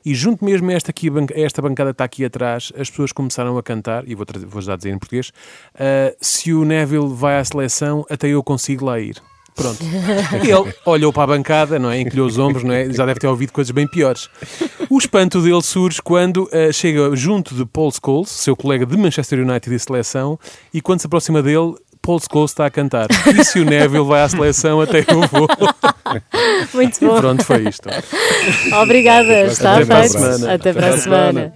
E 0.03 0.13
junto 0.13 0.43
mesmo 0.43 0.69
a 0.69 0.73
esta, 0.73 0.91
aqui, 0.91 1.09
a 1.09 1.39
esta 1.39 1.61
bancada 1.61 1.91
que 1.91 1.93
está 1.93 2.03
aqui 2.03 2.25
atrás, 2.25 2.73
as 2.77 2.89
pessoas 2.89 3.13
começaram 3.13 3.57
a 3.57 3.63
cantar, 3.63 4.07
e 4.07 4.13
vou, 4.13 4.25
vou 4.45 4.61
já 4.61 4.75
dizer 4.75 4.91
em 4.91 4.99
português: 4.99 5.29
uh, 5.29 6.15
se 6.19 6.53
o 6.53 6.65
Neville 6.65 7.07
vai 7.13 7.39
à 7.39 7.43
seleção, 7.45 8.05
até 8.09 8.27
eu 8.27 8.43
consigo 8.43 8.85
lá 8.85 8.99
ir. 8.99 9.21
Pronto. 9.55 9.79
E 10.43 10.51
ele 10.51 10.73
olhou 10.85 11.13
para 11.13 11.23
a 11.23 11.27
bancada, 11.37 11.79
não 11.79 11.89
é? 11.89 12.01
Encolheu 12.01 12.25
os 12.25 12.37
ombros, 12.37 12.63
não 12.63 12.73
é? 12.73 12.91
Já 12.91 13.05
deve 13.05 13.19
ter 13.19 13.27
ouvido 13.27 13.53
coisas 13.53 13.71
bem 13.71 13.87
piores. 13.87 14.29
O 14.89 14.97
espanto 14.97 15.41
dele 15.41 15.61
surge 15.61 16.01
quando 16.01 16.43
uh, 16.43 16.73
chega 16.73 17.15
junto 17.15 17.55
de 17.55 17.65
Paul 17.65 17.91
Scholes, 17.91 18.29
seu 18.29 18.55
colega 18.55 18.85
de 18.85 18.97
Manchester 18.97 19.39
United 19.39 19.73
e 19.73 19.79
seleção, 19.79 20.37
e 20.73 20.81
quando 20.81 20.99
se 20.99 21.07
aproxima 21.07 21.41
dele, 21.41 21.75
Paul 22.05 22.19
Scholes 22.19 22.51
está 22.51 22.67
a 22.67 22.69
cantar. 22.69 23.07
E 23.37 23.43
se 23.43 23.59
o 23.59 23.65
Neville 23.65 24.05
vai 24.05 24.21
à 24.21 24.29
seleção, 24.29 24.79
até 24.79 24.99
eu 24.99 25.21
vou. 25.27 25.47
Muito 26.73 26.99
bom. 26.99 27.17
E 27.17 27.19
pronto, 27.19 27.43
foi 27.43 27.67
isto. 27.67 27.89
Obrigada, 28.81 29.45
está 29.45 29.77
feito. 29.77 30.47
Até 30.47 30.71
para 30.71 30.89
a 30.89 30.97
semana. 30.97 31.53